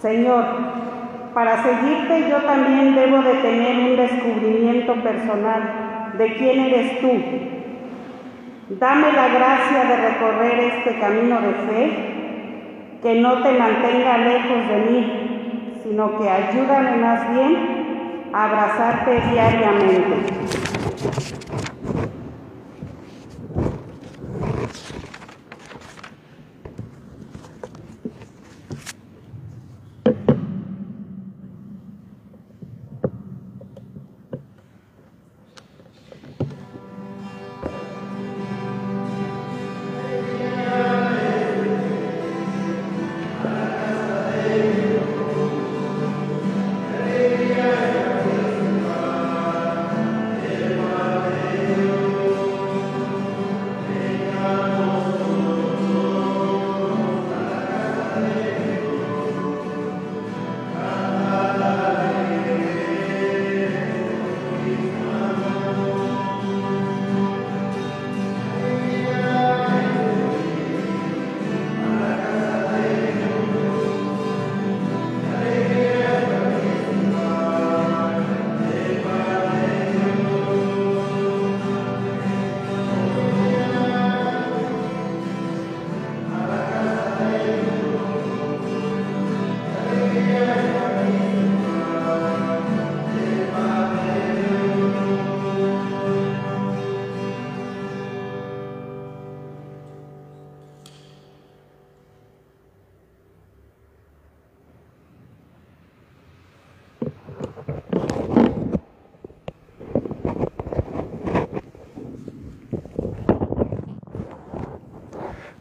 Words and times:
Señor, 0.00 0.44
para 1.34 1.62
seguirte 1.62 2.28
yo 2.30 2.36
también 2.38 2.94
debo 2.94 3.18
de 3.18 3.34
tener 3.34 3.78
un 3.78 3.96
descubrimiento 3.96 4.94
personal 4.94 6.12
de 6.16 6.34
quién 6.34 6.60
eres 6.60 7.00
tú. 7.00 7.10
Dame 8.78 9.12
la 9.12 9.28
gracia 9.28 9.84
de 9.88 9.96
recorrer 10.08 10.58
este 10.60 11.00
camino 11.00 11.40
de 11.40 11.52
fe, 11.66 13.00
que 13.02 13.20
no 13.20 13.42
te 13.42 13.52
mantenga 13.52 14.18
lejos 14.18 14.68
de 14.68 14.90
mí, 14.90 15.80
sino 15.82 16.18
que 16.18 16.28
ayúdame 16.28 16.96
más 16.96 17.32
bien 17.32 18.28
a 18.32 18.44
abrazarte 18.44 19.20
diariamente. 19.32 20.77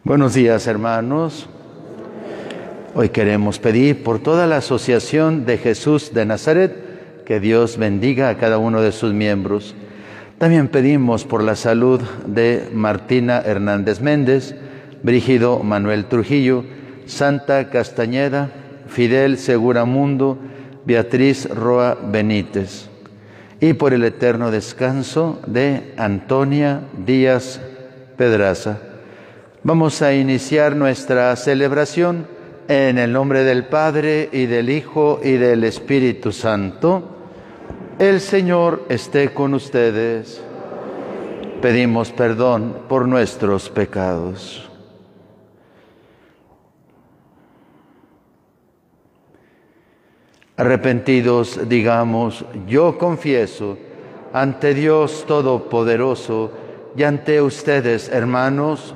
Buenos 0.07 0.35
días 0.35 0.67
hermanos. 0.67 1.49
Hoy 2.95 3.09
queremos 3.09 3.59
pedir 3.59 4.03
por 4.03 4.19
toda 4.19 4.47
la 4.47 4.55
Asociación 4.55 5.45
de 5.45 5.57
Jesús 5.57 6.13
de 6.13 6.25
Nazaret 6.25 7.25
que 7.25 7.41
Dios 7.41 7.77
bendiga 7.77 8.29
a 8.29 8.37
cada 8.37 8.57
uno 8.57 8.81
de 8.81 8.93
sus 8.93 9.13
miembros. 9.13 9.75
También 10.37 10.69
pedimos 10.69 11.25
por 11.25 11.43
la 11.43 11.57
salud 11.57 11.99
de 12.25 12.69
Martina 12.73 13.41
Hernández 13.45 13.99
Méndez, 13.99 14.55
Brígido 15.03 15.59
Manuel 15.59 16.05
Trujillo, 16.05 16.63
Santa 17.05 17.69
Castañeda, 17.69 18.49
Fidel 18.87 19.37
Seguramundo, 19.37 20.37
Beatriz 20.85 21.49
Roa 21.49 21.97
Benítez. 22.01 22.87
Y 23.59 23.73
por 23.73 23.93
el 23.93 24.05
eterno 24.05 24.51
descanso 24.51 25.41
de 25.47 25.93
Antonia 25.97 26.83
Díaz 27.05 27.59
Pedraza. 28.15 28.86
Vamos 29.63 30.03
a 30.03 30.13
iniciar 30.13 30.75
nuestra 30.75 31.35
celebración 31.35 32.27
en 32.67 32.99
el 32.99 33.11
nombre 33.11 33.43
del 33.43 33.65
Padre 33.65 34.29
y 34.31 34.45
del 34.45 34.69
Hijo 34.69 35.19
y 35.23 35.31
del 35.31 35.63
Espíritu 35.63 36.31
Santo. 36.31 37.03
El 37.97 38.21
Señor 38.21 38.85
esté 38.87 39.33
con 39.33 39.55
ustedes. 39.55 40.41
Pedimos 41.59 42.11
perdón 42.11 42.83
por 42.87 43.07
nuestros 43.07 43.69
pecados. 43.69 44.69
Arrepentidos, 50.55 51.67
digamos, 51.67 52.45
yo 52.67 52.97
confieso 52.99 53.77
ante 54.33 54.75
Dios 54.75 55.25
Todopoderoso 55.27 56.51
y 56.95 57.03
ante 57.03 57.41
ustedes, 57.41 58.09
hermanos, 58.09 58.95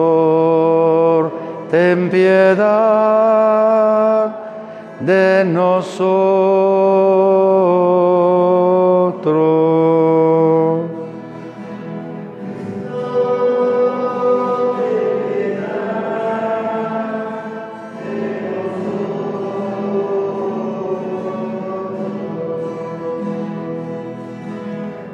ten 1.71 2.09
piedad 2.09 2.61
de 4.99 5.45
nosotros. 5.45 6.01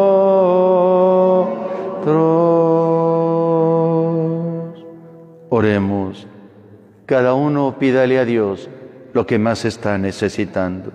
Cada 7.12 7.34
uno 7.34 7.76
pídale 7.78 8.20
a 8.20 8.24
Dios 8.24 8.70
lo 9.12 9.28
que 9.28 9.38
más 9.38 9.66
está 9.66 9.98
necesitando. 9.98 10.94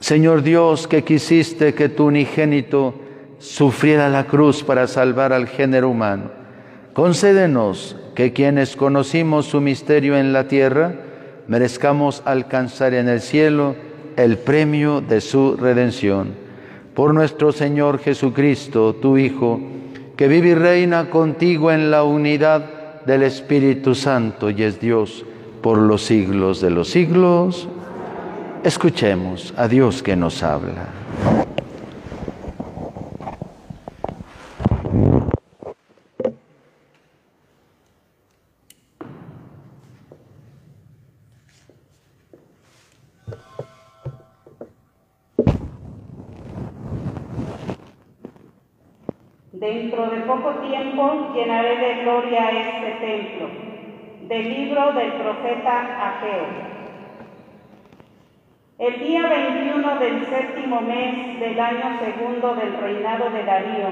Señor 0.00 0.42
Dios, 0.42 0.86
que 0.86 1.02
quisiste 1.02 1.72
que 1.72 1.88
tu 1.88 2.08
unigénito 2.08 2.92
sufriera 3.38 4.10
la 4.10 4.26
cruz 4.26 4.62
para 4.62 4.86
salvar 4.86 5.32
al 5.32 5.48
género 5.48 5.88
humano, 5.88 6.30
concédenos 6.92 7.96
que 8.14 8.34
quienes 8.34 8.76
conocimos 8.76 9.46
su 9.46 9.62
misterio 9.62 10.18
en 10.18 10.34
la 10.34 10.46
tierra, 10.46 10.92
merezcamos 11.48 12.20
alcanzar 12.26 12.92
en 12.92 13.08
el 13.08 13.22
cielo 13.22 13.76
el 14.18 14.36
premio 14.36 15.00
de 15.00 15.22
su 15.22 15.56
redención. 15.56 16.34
Por 16.94 17.14
nuestro 17.14 17.50
Señor 17.50 17.98
Jesucristo, 17.98 18.96
tu 18.96 19.16
Hijo, 19.16 19.79
que 20.20 20.28
vive 20.28 20.50
y 20.50 20.54
reina 20.54 21.08
contigo 21.08 21.72
en 21.72 21.90
la 21.90 22.04
unidad 22.04 23.02
del 23.06 23.22
Espíritu 23.22 23.94
Santo 23.94 24.50
y 24.50 24.62
es 24.62 24.78
Dios 24.78 25.24
por 25.62 25.78
los 25.78 26.02
siglos 26.02 26.60
de 26.60 26.68
los 26.68 26.90
siglos. 26.90 27.66
Escuchemos 28.62 29.54
a 29.56 29.66
Dios 29.66 30.02
que 30.02 30.16
nos 30.16 30.42
habla. 30.42 30.88
Dentro 49.60 50.08
de 50.08 50.20
poco 50.20 50.54
tiempo 50.66 51.29
llenaré 51.40 51.76
de 51.76 52.02
gloria 52.02 52.50
este 52.50 52.90
templo. 53.06 53.48
Del 54.28 54.48
libro 54.48 54.92
del 54.92 55.12
profeta 55.12 56.08
Ageo. 56.08 56.46
El 58.78 59.00
día 59.00 59.26
21 59.26 59.98
del 59.98 60.26
séptimo 60.26 60.80
mes 60.82 61.40
del 61.40 61.58
año 61.58 61.98
segundo 61.98 62.54
del 62.54 62.76
reinado 62.76 63.30
de 63.30 63.42
Darío, 63.44 63.88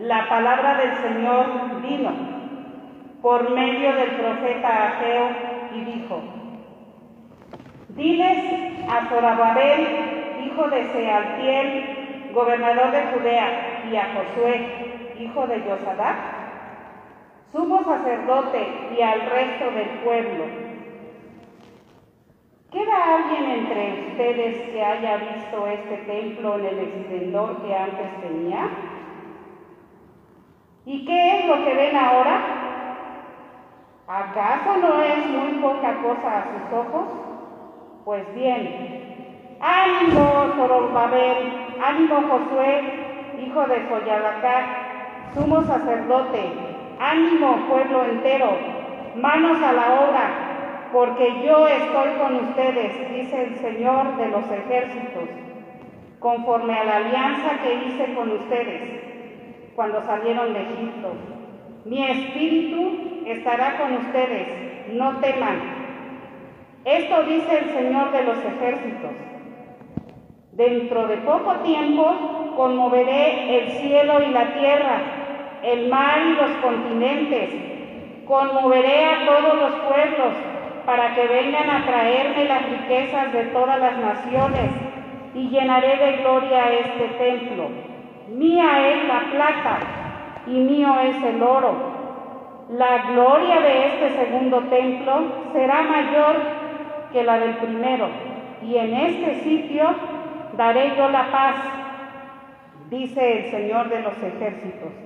la 0.00 0.28
palabra 0.28 0.76
del 0.76 0.94
Señor 0.96 1.46
vino 1.82 2.12
por 3.22 3.50
medio 3.50 3.94
del 3.94 4.10
profeta 4.10 4.88
Ageo 4.88 5.28
y 5.74 5.80
dijo, 5.84 6.20
Diles 7.90 8.38
a 8.90 9.08
Zorababel, 9.08 9.86
hijo 10.44 10.68
de 10.68 10.84
Sealtiel, 10.92 12.30
gobernador 12.34 12.90
de 12.90 13.02
Judea, 13.02 13.82
y 13.90 13.96
a 13.96 14.08
Josué, 14.14 15.14
hijo 15.18 15.46
de 15.46 15.58
Yosadac, 15.60 16.43
sumo 17.54 17.84
sacerdote, 17.84 18.66
y 18.98 19.00
al 19.00 19.20
resto 19.30 19.70
del 19.70 19.88
pueblo, 20.04 20.44
¿Queda 22.72 23.14
alguien 23.14 23.50
entre 23.52 24.08
ustedes 24.08 24.70
que 24.72 24.84
haya 24.84 25.16
visto 25.18 25.64
este 25.64 25.96
templo 25.98 26.58
en 26.58 26.66
el 26.66 26.78
esplendor 26.80 27.62
que 27.62 27.72
antes 27.72 28.20
tenía? 28.20 28.68
¿Y 30.84 31.06
qué 31.06 31.38
es 31.38 31.46
lo 31.46 31.64
que 31.64 31.72
ven 31.72 31.96
ahora? 31.96 32.40
¿Acaso 34.08 34.76
no 34.78 35.00
es 35.02 35.24
muy 35.28 35.52
poca 35.62 36.02
cosa 36.02 36.38
a 36.38 36.44
sus 36.46 36.76
ojos? 36.76 37.06
Pues 38.04 38.34
bien, 38.34 39.56
ánimo 39.60 40.54
Zorobabel, 40.56 41.76
ánimo 41.80 42.22
Josué, 42.28 42.82
hijo 43.40 43.66
de 43.68 43.88
Soyalacar, 43.88 44.64
sumo 45.32 45.62
sacerdote, 45.62 46.73
ánimo 46.98 47.66
pueblo 47.68 48.04
entero, 48.04 48.56
manos 49.16 49.62
a 49.62 49.72
la 49.72 50.00
obra, 50.00 50.88
porque 50.92 51.42
yo 51.44 51.66
estoy 51.66 52.10
con 52.18 52.36
ustedes, 52.36 53.10
dice 53.10 53.44
el 53.44 53.56
Señor 53.56 54.16
de 54.16 54.28
los 54.28 54.44
ejércitos, 54.50 55.28
conforme 56.20 56.74
a 56.74 56.84
la 56.84 56.96
alianza 56.96 57.58
que 57.62 57.86
hice 57.86 58.14
con 58.14 58.30
ustedes 58.30 59.04
cuando 59.74 60.00
salieron 60.02 60.54
de 60.54 60.60
Egipto. 60.62 61.12
Mi 61.84 62.02
espíritu 62.04 63.24
estará 63.26 63.76
con 63.78 63.92
ustedes, 63.94 64.92
no 64.92 65.18
teman. 65.18 65.60
Esto 66.84 67.22
dice 67.24 67.58
el 67.58 67.70
Señor 67.72 68.12
de 68.12 68.22
los 68.22 68.38
ejércitos. 68.38 69.10
Dentro 70.52 71.06
de 71.08 71.16
poco 71.18 71.56
tiempo 71.56 72.52
conmoveré 72.56 73.58
el 73.58 73.70
cielo 73.72 74.22
y 74.22 74.30
la 74.30 74.54
tierra, 74.54 75.23
el 75.64 75.88
mar 75.88 76.18
y 76.26 76.32
los 76.34 76.50
continentes, 76.62 77.50
conmoveré 78.26 79.04
a 79.06 79.26
todos 79.26 79.54
los 79.60 79.74
pueblos 79.80 80.34
para 80.84 81.14
que 81.14 81.26
vengan 81.26 81.70
a 81.70 81.86
traerme 81.86 82.44
las 82.44 82.68
riquezas 82.68 83.32
de 83.32 83.44
todas 83.44 83.78
las 83.80 83.96
naciones 83.98 84.70
y 85.34 85.48
llenaré 85.48 85.96
de 85.96 86.16
gloria 86.18 86.72
este 86.72 87.08
templo. 87.18 87.68
Mía 88.28 88.88
es 88.88 89.08
la 89.08 89.20
plata 89.30 89.78
y 90.46 90.50
mío 90.50 90.94
es 91.00 91.22
el 91.22 91.42
oro. 91.42 91.94
La 92.70 93.10
gloria 93.10 93.60
de 93.60 93.86
este 93.86 94.10
segundo 94.10 94.60
templo 94.64 95.22
será 95.52 95.82
mayor 95.82 96.36
que 97.12 97.22
la 97.22 97.38
del 97.38 97.56
primero, 97.56 98.08
y 98.62 98.76
en 98.76 98.94
este 98.94 99.34
sitio 99.42 99.94
daré 100.56 100.96
yo 100.96 101.08
la 101.10 101.30
paz, 101.30 101.56
dice 102.90 103.38
el 103.38 103.50
Señor 103.50 103.88
de 103.88 104.00
los 104.00 104.20
ejércitos. 104.22 105.03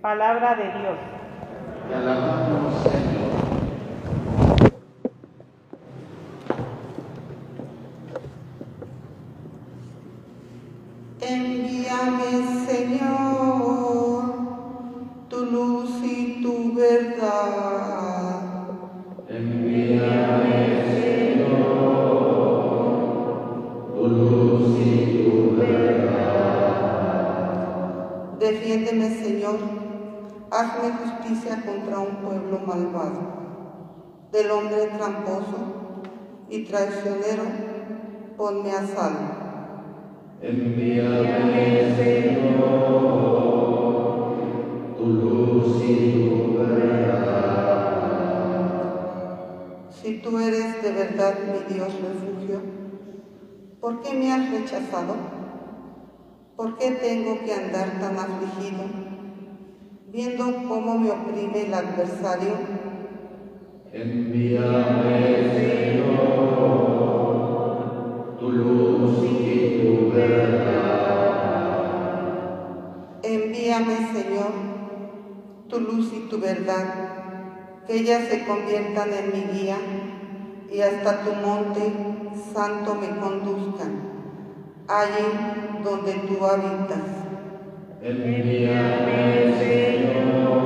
Palabra 0.00 0.54
de 0.54 0.64
Dios. 0.64 0.96
Envíame, 11.20 12.30
Señor, 12.66 14.24
tu 15.28 15.44
luz 15.44 15.90
y 16.02 16.40
tu 16.42 16.74
verdad. 16.74 18.40
Envíame, 19.28 20.82
Señor, 21.02 21.60
tu 23.94 24.06
luz 24.08 24.78
y 24.80 25.22
tu 25.24 25.56
verdad. 25.58 26.40
Defiéndeme, 28.38 29.10
Señor, 29.10 29.58
hazme 30.50 30.90
justicia 30.92 31.62
contra 31.64 32.00
un 32.00 32.16
pueblo 32.16 32.58
malvado, 32.66 33.20
del 34.32 34.50
hombre 34.50 34.86
tramposo 34.96 36.02
y 36.48 36.64
traicionero, 36.64 37.44
ponme 38.36 38.72
a 38.72 38.84
salvo. 38.86 39.40
Envíame, 40.42 41.94
Señor, 41.96 42.64
tu 44.96 45.06
luz 45.06 45.84
y 45.84 46.28
tu 46.28 46.58
verdad. 46.58 47.90
Si 49.90 50.18
tú 50.18 50.38
eres 50.38 50.82
de 50.82 50.92
verdad 50.92 51.34
mi 51.46 51.74
Dios 51.74 51.92
refugio, 52.00 52.60
¿por 53.80 54.00
qué 54.00 54.14
me 54.14 54.32
has 54.32 54.50
rechazado? 54.50 55.14
¿Por 56.56 56.76
qué 56.76 56.90
tengo 56.92 57.38
que 57.44 57.52
andar 57.52 58.00
tan 58.00 58.18
afligido, 58.18 59.09
viendo 60.10 60.44
cómo 60.68 60.98
me 60.98 61.10
oprime 61.10 61.66
el 61.66 61.74
adversario? 61.74 62.54
Envíame, 63.92 65.50
Señor 65.54 66.70
tu 68.40 68.50
luz 68.50 69.22
y 69.30 69.84
tu 69.84 70.10
verdad. 70.10 70.80
Envíame, 73.22 73.96
Señor, 74.14 74.52
tu 75.68 75.78
luz 75.78 76.10
y 76.14 76.20
tu 76.30 76.40
verdad, 76.40 76.86
que 77.86 77.96
ellas 77.96 78.28
se 78.30 78.46
conviertan 78.46 79.12
en 79.12 79.32
mi 79.32 79.42
guía 79.52 79.76
y 80.72 80.80
hasta 80.80 81.22
tu 81.22 81.32
monte 81.34 81.92
santo 82.54 82.94
me 82.94 83.18
conduzcan, 83.20 84.00
allí 84.88 85.82
donde 85.84 86.12
tú 86.14 86.46
habitas. 86.46 87.19
Envíame, 88.02 89.52
Señor, 89.58 90.64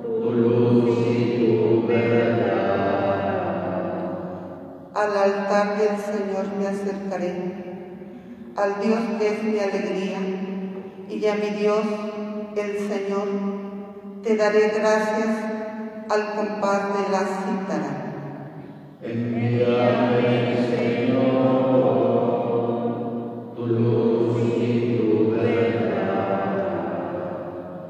tu 0.00 0.30
luz 0.32 0.98
y 1.06 1.36
tu 1.36 1.86
verdad. 1.86 3.20
Al 4.94 5.12
altar 5.18 5.76
del 5.76 5.98
Señor 5.98 6.46
me 6.58 6.66
acercaré, 6.66 7.34
al 8.56 8.80
Dios 8.80 9.00
que 9.18 9.26
es 9.28 9.42
mi 9.44 9.58
alegría, 9.58 10.20
y 11.10 11.26
a 11.26 11.34
mi 11.34 11.50
Dios, 11.60 11.84
el 12.56 12.78
Señor, 12.88 13.28
te 14.22 14.36
daré 14.36 14.68
gracias 14.68 15.28
al 16.08 16.34
compás 16.36 16.82
de 16.94 17.02
la 17.12 17.18
cítara. 17.18 17.92
Envíame, 19.02 20.56
Señor, 20.70 21.03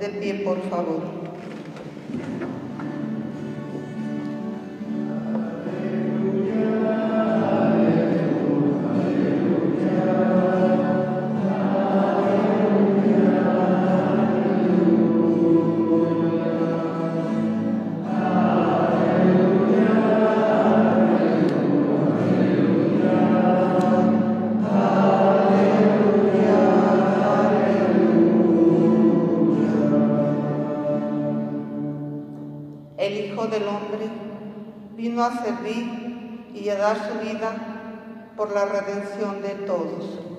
De 0.05 0.11
pie, 0.11 0.35
por 0.45 0.61
favor. 0.69 1.24
La 38.75 38.81
redención 38.81 39.41
de 39.41 39.55
todos. 39.67 40.34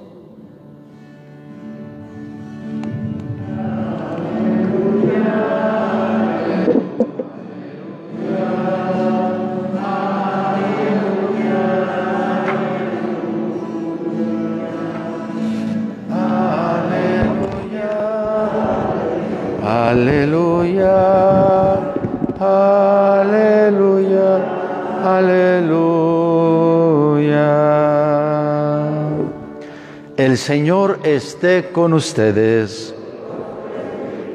Señor 30.46 31.00
esté 31.06 31.70
con 31.72 31.92
ustedes. 31.94 32.94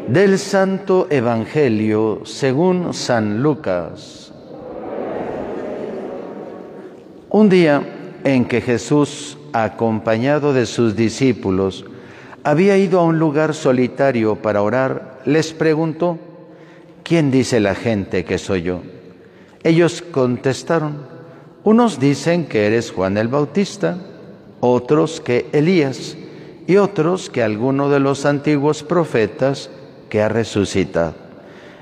Del 0.08 0.40
Santo 0.40 1.06
Evangelio 1.08 2.22
según 2.24 2.92
San 2.94 3.44
Lucas. 3.44 4.32
Un 7.28 7.48
día 7.48 7.84
en 8.24 8.44
que 8.46 8.60
Jesús, 8.60 9.38
acompañado 9.52 10.52
de 10.52 10.66
sus 10.66 10.96
discípulos, 10.96 11.84
había 12.42 12.76
ido 12.76 12.98
a 12.98 13.04
un 13.04 13.20
lugar 13.20 13.54
solitario 13.54 14.34
para 14.34 14.62
orar, 14.62 15.20
les 15.26 15.52
preguntó, 15.52 16.18
¿quién 17.04 17.30
dice 17.30 17.60
la 17.60 17.76
gente 17.76 18.24
que 18.24 18.38
soy 18.38 18.62
yo? 18.62 18.80
Ellos 19.62 20.02
contestaron, 20.02 21.06
unos 21.62 22.00
dicen 22.00 22.46
que 22.46 22.66
eres 22.66 22.90
Juan 22.90 23.16
el 23.16 23.28
Bautista, 23.28 23.96
otros 24.60 25.20
que 25.20 25.46
Elías 25.52 26.16
y 26.66 26.76
otros 26.76 27.30
que 27.30 27.42
alguno 27.42 27.90
de 27.90 28.00
los 28.00 28.26
antiguos 28.26 28.82
profetas 28.82 29.70
que 30.08 30.22
ha 30.22 30.28
resucitado. 30.28 31.14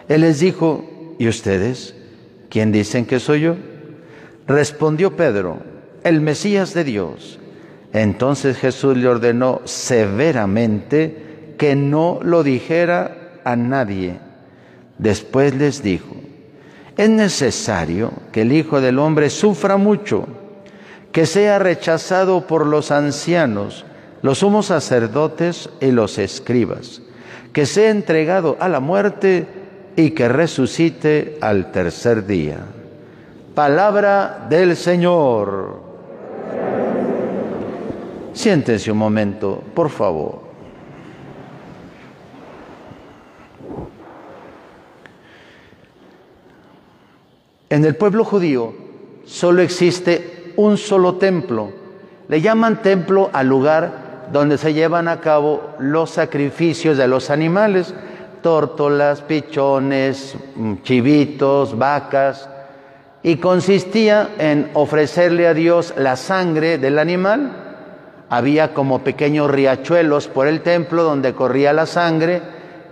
Él 0.08 0.22
les 0.22 0.40
dijo, 0.40 0.84
¿y 1.18 1.28
ustedes? 1.28 1.94
¿Quién 2.48 2.72
dicen 2.72 3.04
que 3.04 3.20
soy 3.20 3.40
yo? 3.42 3.56
Respondió 4.46 5.14
Pedro, 5.14 5.58
el 6.04 6.20
Mesías 6.20 6.72
de 6.72 6.84
Dios. 6.84 7.38
Entonces 7.92 8.56
Jesús 8.56 8.96
le 8.96 9.08
ordenó 9.08 9.60
severamente 9.64 11.54
que 11.58 11.76
no 11.76 12.20
lo 12.22 12.42
dijera 12.42 13.40
a 13.44 13.56
nadie. 13.56 14.18
Después 14.98 15.54
les 15.54 15.82
dijo, 15.82 16.16
es 16.96 17.10
necesario 17.10 18.12
que 18.32 18.42
el 18.42 18.52
Hijo 18.52 18.80
del 18.80 18.98
Hombre 18.98 19.30
sufra 19.30 19.76
mucho, 19.76 20.26
que 21.12 21.26
sea 21.26 21.58
rechazado 21.58 22.46
por 22.46 22.66
los 22.66 22.90
ancianos, 22.90 23.84
los 24.22 24.38
sumos 24.38 24.66
sacerdotes 24.66 25.70
y 25.80 25.90
los 25.90 26.18
escribas, 26.18 27.02
que 27.52 27.66
sea 27.66 27.90
entregado 27.90 28.56
a 28.60 28.68
la 28.68 28.80
muerte 28.80 29.46
y 29.96 30.10
que 30.10 30.28
resucite 30.28 31.38
al 31.40 31.72
tercer 31.72 32.26
día. 32.26 32.58
Palabra 33.54 34.46
del 34.48 34.76
Señor. 34.76 35.80
Siéntense 38.32 38.92
un 38.92 38.98
momento, 38.98 39.62
por 39.74 39.90
favor. 39.90 40.48
En 47.70 47.84
el 47.84 47.96
pueblo 47.96 48.24
judío 48.24 48.74
solo 49.26 49.60
existe 49.60 50.37
un 50.58 50.76
solo 50.76 51.14
templo. 51.14 51.70
Le 52.26 52.40
llaman 52.40 52.82
templo 52.82 53.30
al 53.32 53.46
lugar 53.46 54.26
donde 54.32 54.58
se 54.58 54.74
llevan 54.74 55.06
a 55.06 55.20
cabo 55.20 55.74
los 55.78 56.10
sacrificios 56.10 56.98
de 56.98 57.06
los 57.06 57.30
animales, 57.30 57.94
tórtolas, 58.42 59.22
pichones, 59.22 60.34
chivitos, 60.82 61.78
vacas, 61.78 62.50
y 63.22 63.36
consistía 63.36 64.30
en 64.38 64.70
ofrecerle 64.74 65.46
a 65.46 65.54
Dios 65.54 65.94
la 65.96 66.16
sangre 66.16 66.76
del 66.76 66.98
animal. 66.98 67.52
Había 68.28 68.74
como 68.74 69.04
pequeños 69.04 69.48
riachuelos 69.48 70.26
por 70.26 70.48
el 70.48 70.62
templo 70.62 71.04
donde 71.04 71.34
corría 71.34 71.72
la 71.72 71.86
sangre, 71.86 72.42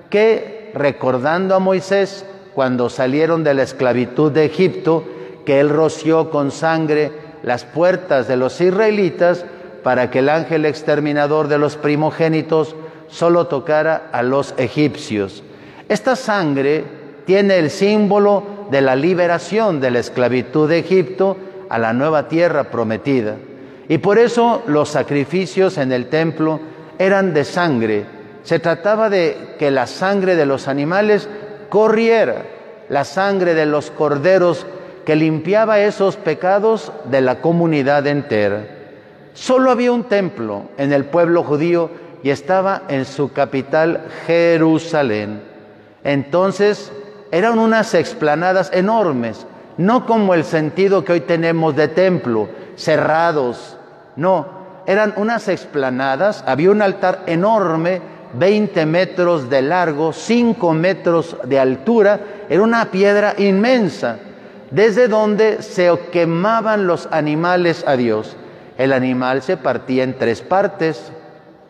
que 0.08 0.70
recordando 0.72 1.56
a 1.56 1.58
Moisés 1.58 2.24
cuando 2.54 2.88
salieron 2.90 3.42
de 3.42 3.54
la 3.54 3.64
esclavitud 3.64 4.30
de 4.30 4.44
Egipto, 4.44 5.04
que 5.44 5.58
él 5.58 5.68
roció 5.68 6.30
con 6.30 6.52
sangre 6.52 7.25
las 7.46 7.64
puertas 7.64 8.26
de 8.28 8.36
los 8.36 8.60
israelitas 8.60 9.46
para 9.84 10.10
que 10.10 10.18
el 10.18 10.28
ángel 10.28 10.66
exterminador 10.66 11.46
de 11.46 11.58
los 11.58 11.76
primogénitos 11.76 12.74
solo 13.08 13.46
tocara 13.46 14.08
a 14.10 14.24
los 14.24 14.52
egipcios. 14.58 15.44
Esta 15.88 16.16
sangre 16.16 16.84
tiene 17.24 17.58
el 17.58 17.70
símbolo 17.70 18.66
de 18.72 18.80
la 18.80 18.96
liberación 18.96 19.80
de 19.80 19.92
la 19.92 20.00
esclavitud 20.00 20.68
de 20.68 20.80
Egipto 20.80 21.36
a 21.68 21.78
la 21.78 21.92
nueva 21.92 22.26
tierra 22.26 22.64
prometida. 22.64 23.36
Y 23.88 23.98
por 23.98 24.18
eso 24.18 24.64
los 24.66 24.88
sacrificios 24.88 25.78
en 25.78 25.92
el 25.92 26.06
templo 26.06 26.58
eran 26.98 27.32
de 27.32 27.44
sangre. 27.44 28.06
Se 28.42 28.58
trataba 28.58 29.08
de 29.08 29.54
que 29.56 29.70
la 29.70 29.86
sangre 29.86 30.34
de 30.34 30.46
los 30.46 30.66
animales 30.66 31.28
corriera, 31.68 32.42
la 32.88 33.04
sangre 33.04 33.54
de 33.54 33.66
los 33.66 33.92
corderos 33.92 34.66
que 35.06 35.16
limpiaba 35.16 35.78
esos 35.78 36.16
pecados 36.16 36.92
de 37.08 37.20
la 37.20 37.40
comunidad 37.40 38.06
entera. 38.08 38.66
Solo 39.34 39.70
había 39.70 39.92
un 39.92 40.04
templo 40.04 40.64
en 40.76 40.92
el 40.92 41.04
pueblo 41.04 41.44
judío 41.44 41.90
y 42.24 42.30
estaba 42.30 42.82
en 42.88 43.04
su 43.04 43.32
capital 43.32 44.04
Jerusalén. 44.26 45.42
Entonces 46.02 46.90
eran 47.30 47.60
unas 47.60 47.94
explanadas 47.94 48.70
enormes, 48.74 49.46
no 49.76 50.06
como 50.06 50.34
el 50.34 50.42
sentido 50.42 51.04
que 51.04 51.12
hoy 51.12 51.20
tenemos 51.20 51.76
de 51.76 51.86
templo, 51.86 52.48
cerrados, 52.74 53.76
no, 54.16 54.46
eran 54.86 55.14
unas 55.16 55.46
explanadas, 55.46 56.42
había 56.48 56.72
un 56.72 56.82
altar 56.82 57.22
enorme, 57.26 58.00
20 58.34 58.86
metros 58.86 59.48
de 59.48 59.62
largo, 59.62 60.12
5 60.12 60.72
metros 60.74 61.36
de 61.44 61.60
altura, 61.60 62.20
era 62.48 62.62
una 62.62 62.90
piedra 62.90 63.34
inmensa, 63.38 64.18
desde 64.70 65.08
donde 65.08 65.62
se 65.62 65.92
quemaban 66.12 66.86
los 66.86 67.08
animales 67.10 67.84
a 67.86 67.96
Dios. 67.96 68.36
El 68.78 68.92
animal 68.92 69.42
se 69.42 69.56
partía 69.56 70.04
en 70.04 70.18
tres 70.18 70.42
partes, 70.42 71.12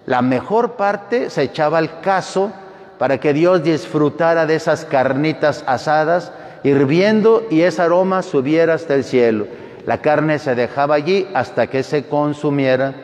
la 0.07 0.23
mejor 0.23 0.73
parte 0.73 1.31
se 1.31 1.43
echaba 1.43 1.79
al 1.79 2.01
caso, 2.01 2.53
para 2.99 3.19
que 3.19 3.33
Dios 3.33 3.63
disfrutara 3.63 4.47
de 4.47 4.55
esas 4.55 4.85
carnitas 4.85 5.65
asadas, 5.67 6.33
hirviendo 6.63 7.47
y 7.51 7.63
ese 7.63 7.83
aroma 7.83 8.23
subiera 8.23 8.75
hasta 8.75 8.95
el 8.95 9.05
cielo. 9.05 9.47
La 9.85 9.99
carne 9.99 10.39
se 10.39 10.55
dejaba 10.55 10.95
allí 10.95 11.29
hasta 11.35 11.67
que 11.67 11.83
se 11.83 12.05
consumiera. 12.07 12.95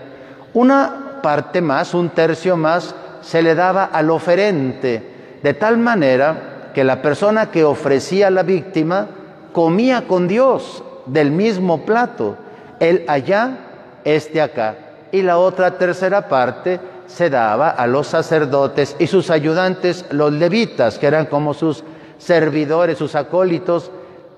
Una 0.55 1.21
parte 1.23 1.61
más, 1.61 1.95
un 1.95 2.11
tercio 2.11 2.57
más, 2.57 2.95
se 3.21 3.43
le 3.43 3.55
daba 3.55 3.85
al 3.85 4.11
oferente, 4.11 5.39
de 5.43 5.55
tal 5.55 5.79
manera 5.79 6.71
que 6.75 6.83
la 6.83 7.03
persona 7.03 7.51
que 7.51 7.65
ofrecía 7.65 8.31
la 8.31 8.43
víctima 8.43 9.07
comía 9.53 10.07
con 10.09 10.29
Dios 10.29 10.83
del 11.07 11.31
mismo 11.31 11.85
plato, 11.85 12.37
él 12.81 13.05
allá, 13.09 13.59
este 14.05 14.41
acá. 14.41 14.77
Y 15.13 15.23
la 15.23 15.39
otra 15.39 15.79
tercera 15.79 16.29
parte 16.29 16.81
se 17.07 17.29
daba 17.29 17.71
a 17.71 17.87
los 17.87 18.07
sacerdotes 18.07 18.97
y 18.99 19.07
sus 19.07 19.31
ayudantes, 19.31 20.07
los 20.11 20.33
levitas, 20.33 20.99
que 20.99 21.07
eran 21.07 21.27
como 21.27 21.55
sus 21.55 21.85
servidores, 22.19 22.99
sus 22.99 23.15
acólitos, 23.15 23.91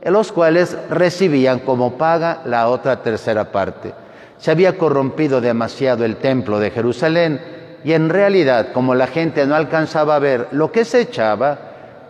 los 0.02 0.32
cuales 0.32 0.76
recibían 0.90 1.60
como 1.60 1.96
paga 1.96 2.42
la 2.44 2.68
otra 2.68 3.02
tercera 3.02 3.50
parte. 3.52 3.94
Se 4.38 4.50
había 4.50 4.76
corrompido 4.76 5.40
demasiado 5.40 6.04
el 6.04 6.16
templo 6.16 6.58
de 6.58 6.70
Jerusalén 6.70 7.40
y 7.84 7.92
en 7.92 8.08
realidad, 8.08 8.72
como 8.72 8.94
la 8.94 9.06
gente 9.06 9.46
no 9.46 9.54
alcanzaba 9.54 10.16
a 10.16 10.18
ver 10.18 10.48
lo 10.50 10.72
que 10.72 10.84
se 10.84 11.02
echaba, 11.02 11.58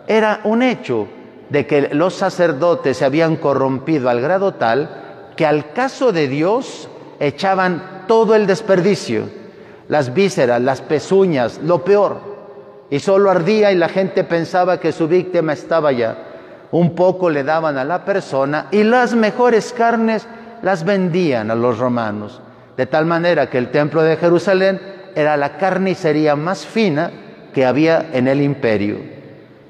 era 0.07 0.41
un 0.43 0.63
hecho 0.63 1.07
de 1.49 1.67
que 1.67 1.89
los 1.93 2.13
sacerdotes 2.15 2.97
se 2.97 3.05
habían 3.05 3.35
corrompido 3.35 4.09
al 4.09 4.21
grado 4.21 4.53
tal 4.53 5.33
que 5.35 5.45
al 5.45 5.73
caso 5.73 6.11
de 6.11 6.27
Dios 6.27 6.89
echaban 7.19 8.05
todo 8.07 8.35
el 8.35 8.47
desperdicio 8.47 9.25
las 9.87 10.13
vísceras, 10.13 10.61
las 10.61 10.81
pezuñas, 10.81 11.59
lo 11.63 11.83
peor. 11.83 12.35
Y 12.89 12.99
solo 12.99 13.29
ardía 13.29 13.71
y 13.71 13.75
la 13.75 13.89
gente 13.89 14.23
pensaba 14.23 14.79
que 14.79 14.91
su 14.91 15.07
víctima 15.07 15.53
estaba 15.53 15.89
allá. 15.89 16.17
Un 16.71 16.95
poco 16.95 17.29
le 17.29 17.43
daban 17.43 17.77
a 17.77 17.83
la 17.83 18.05
persona 18.05 18.67
y 18.71 18.83
las 18.83 19.13
mejores 19.13 19.73
carnes 19.73 20.27
las 20.61 20.83
vendían 20.83 21.51
a 21.51 21.55
los 21.55 21.77
romanos. 21.77 22.41
De 22.77 22.85
tal 22.85 23.05
manera 23.05 23.49
que 23.49 23.57
el 23.57 23.71
templo 23.71 24.01
de 24.01 24.17
Jerusalén 24.17 24.79
era 25.15 25.37
la 25.37 25.57
carnicería 25.57 26.35
más 26.35 26.65
fina 26.65 27.11
que 27.53 27.65
había 27.65 28.09
en 28.11 28.27
el 28.27 28.41
imperio. 28.41 28.97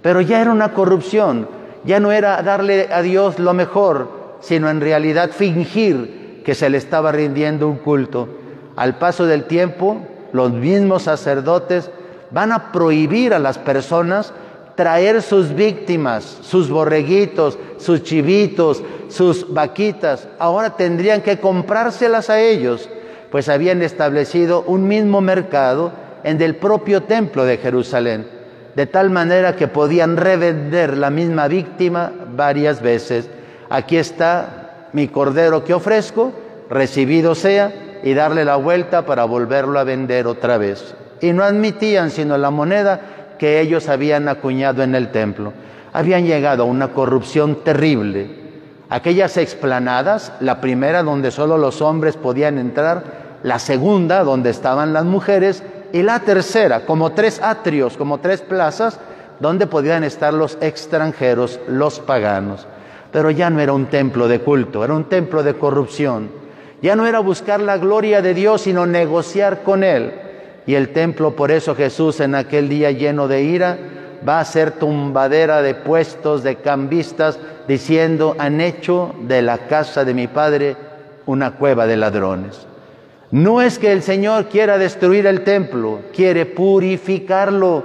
Pero 0.01 0.21
ya 0.21 0.41
era 0.41 0.51
una 0.51 0.73
corrupción 0.73 1.47
ya 1.85 1.99
no 1.99 2.11
era 2.11 2.41
darle 2.41 2.89
a 2.91 3.01
Dios 3.01 3.39
lo 3.39 3.53
mejor, 3.53 4.37
sino 4.41 4.69
en 4.69 4.81
realidad 4.81 5.31
fingir 5.31 6.41
que 6.43 6.55
se 6.55 6.69
le 6.69 6.77
estaba 6.77 7.11
rindiendo 7.11 7.67
un 7.67 7.77
culto. 7.77 8.27
Al 8.75 8.97
paso 8.97 9.25
del 9.25 9.45
tiempo, 9.45 9.97
los 10.33 10.51
mismos 10.51 11.03
sacerdotes 11.03 11.89
van 12.31 12.51
a 12.51 12.71
prohibir 12.71 13.33
a 13.33 13.39
las 13.39 13.57
personas 13.57 14.33
traer 14.75 15.21
sus 15.21 15.55
víctimas, 15.55 16.37
sus 16.41 16.69
borreguitos, 16.69 17.57
sus 17.77 18.03
chivitos, 18.03 18.83
sus 19.07 19.53
vaquitas. 19.53 20.27
Ahora 20.37 20.75
tendrían 20.75 21.21
que 21.21 21.39
comprárselas 21.39 22.29
a 22.29 22.41
ellos, 22.41 22.89
pues 23.31 23.47
habían 23.47 23.81
establecido 23.81 24.63
un 24.67 24.87
mismo 24.87 25.21
mercado 25.21 25.91
en 26.23 26.41
el 26.41 26.55
propio 26.55 27.03
templo 27.03 27.45
de 27.45 27.57
Jerusalén, 27.57 28.27
de 28.75 28.85
tal 28.85 29.09
manera 29.09 29.55
que 29.55 29.67
podían 29.67 30.17
revender 30.17 30.97
la 30.97 31.09
misma 31.09 31.47
víctima 31.47 32.11
varias 32.35 32.81
veces. 32.81 33.29
Aquí 33.69 33.97
está 33.97 34.89
mi 34.93 35.07
cordero 35.07 35.63
que 35.63 35.73
ofrezco, 35.73 36.33
recibido 36.69 37.35
sea, 37.35 37.71
y 38.03 38.13
darle 38.13 38.45
la 38.45 38.57
vuelta 38.57 39.05
para 39.05 39.25
volverlo 39.25 39.79
a 39.79 39.83
vender 39.83 40.27
otra 40.27 40.57
vez. 40.57 40.95
Y 41.21 41.31
no 41.31 41.43
admitían 41.43 42.11
sino 42.11 42.37
la 42.37 42.51
moneda 42.51 43.01
que 43.39 43.61
ellos 43.61 43.89
habían 43.89 44.27
acuñado 44.27 44.83
en 44.83 44.93
el 44.93 45.11
templo. 45.11 45.53
Habían 45.93 46.25
llegado 46.25 46.63
a 46.63 46.67
una 46.67 46.89
corrupción 46.89 47.63
terrible. 47.63 48.43
Aquellas 48.89 49.37
explanadas, 49.37 50.33
la 50.39 50.61
primera 50.61 51.01
donde 51.01 51.31
solo 51.31 51.57
los 51.57 51.81
hombres 51.81 52.17
podían 52.17 52.57
entrar, 52.57 53.03
la 53.41 53.59
segunda 53.59 54.23
donde 54.23 54.49
estaban 54.49 54.93
las 54.93 55.05
mujeres 55.05 55.63
y 55.95 56.03
la 56.03 56.19
tercera, 56.19 56.85
como 56.85 57.13
tres 57.13 57.41
atrios, 57.41 57.95
como 57.95 58.17
tres 58.17 58.41
plazas, 58.41 58.99
donde 59.39 59.65
podían 59.65 60.03
estar 60.03 60.33
los 60.33 60.57
extranjeros, 60.59 61.57
los 61.69 62.01
paganos. 62.01 62.67
Pero 63.13 63.31
ya 63.31 63.49
no 63.49 63.61
era 63.61 63.71
un 63.71 63.85
templo 63.85 64.27
de 64.27 64.41
culto, 64.41 64.83
era 64.83 64.93
un 64.93 65.05
templo 65.05 65.41
de 65.41 65.53
corrupción. 65.53 66.29
Ya 66.81 66.97
no 66.97 67.07
era 67.07 67.19
buscar 67.19 67.61
la 67.61 67.77
gloria 67.77 68.21
de 68.21 68.33
Dios, 68.33 68.63
sino 68.63 68.85
negociar 68.85 69.63
con 69.63 69.85
Él. 69.85 70.11
Y 70.65 70.75
el 70.75 70.91
templo, 70.91 71.33
por 71.33 71.49
eso 71.49 71.75
Jesús 71.75 72.19
en 72.19 72.35
aquel 72.35 72.67
día 72.67 72.91
lleno 72.91 73.29
de 73.29 73.43
ira, 73.43 73.77
va 74.27 74.41
a 74.41 74.45
ser 74.45 74.71
tumbadera 74.71 75.61
de 75.61 75.75
puestos, 75.75 76.43
de 76.43 76.57
cambistas, 76.57 77.39
diciendo, 77.69 78.35
han 78.37 78.59
hecho 78.59 79.15
de 79.21 79.41
la 79.41 79.59
casa 79.59 80.03
de 80.03 80.13
mi 80.13 80.27
Padre 80.27 80.75
una 81.25 81.51
cueva 81.51 81.87
de 81.87 81.95
ladrones. 81.95 82.67
No 83.31 83.61
es 83.61 83.79
que 83.79 83.91
el 83.91 84.01
Señor 84.03 84.49
quiera 84.49 84.77
destruir 84.77 85.25
el 85.25 85.43
templo, 85.43 86.01
quiere 86.13 86.45
purificarlo. 86.45 87.83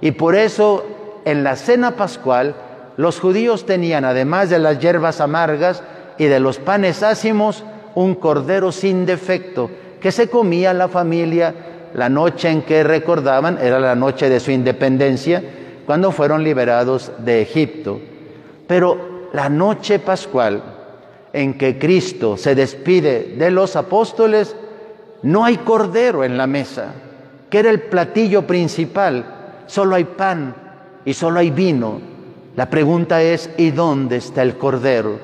Y 0.00 0.12
por 0.12 0.34
eso 0.34 0.86
en 1.24 1.44
la 1.44 1.56
cena 1.56 1.92
pascual 1.92 2.54
los 2.96 3.20
judíos 3.20 3.66
tenían, 3.66 4.04
además 4.04 4.50
de 4.50 4.58
las 4.58 4.78
hierbas 4.78 5.20
amargas 5.20 5.82
y 6.18 6.26
de 6.26 6.40
los 6.40 6.58
panes 6.58 7.02
ácimos, 7.02 7.64
un 7.94 8.14
cordero 8.14 8.72
sin 8.72 9.04
defecto 9.04 9.70
que 10.00 10.12
se 10.12 10.28
comía 10.28 10.72
la 10.72 10.88
familia 10.88 11.54
la 11.94 12.08
noche 12.08 12.48
en 12.48 12.62
que 12.62 12.82
recordaban, 12.82 13.58
era 13.60 13.80
la 13.80 13.94
noche 13.94 14.28
de 14.28 14.40
su 14.40 14.50
independencia, 14.50 15.42
cuando 15.86 16.12
fueron 16.12 16.44
liberados 16.44 17.10
de 17.18 17.42
Egipto. 17.42 18.00
Pero 18.66 19.28
la 19.32 19.48
noche 19.48 19.98
pascual 19.98 20.62
en 21.32 21.58
que 21.58 21.78
Cristo 21.78 22.36
se 22.36 22.54
despide 22.54 23.34
de 23.36 23.50
los 23.50 23.76
apóstoles, 23.76 24.54
no 25.22 25.44
hay 25.44 25.58
cordero 25.58 26.24
en 26.24 26.38
la 26.38 26.46
mesa, 26.46 26.94
que 27.50 27.58
era 27.58 27.70
el 27.70 27.82
platillo 27.82 28.46
principal, 28.46 29.62
solo 29.66 29.96
hay 29.96 30.04
pan 30.04 30.54
y 31.04 31.14
solo 31.14 31.40
hay 31.40 31.50
vino. 31.50 32.00
La 32.56 32.70
pregunta 32.70 33.22
es, 33.22 33.50
¿y 33.56 33.70
dónde 33.70 34.16
está 34.16 34.42
el 34.42 34.56
cordero? 34.56 35.18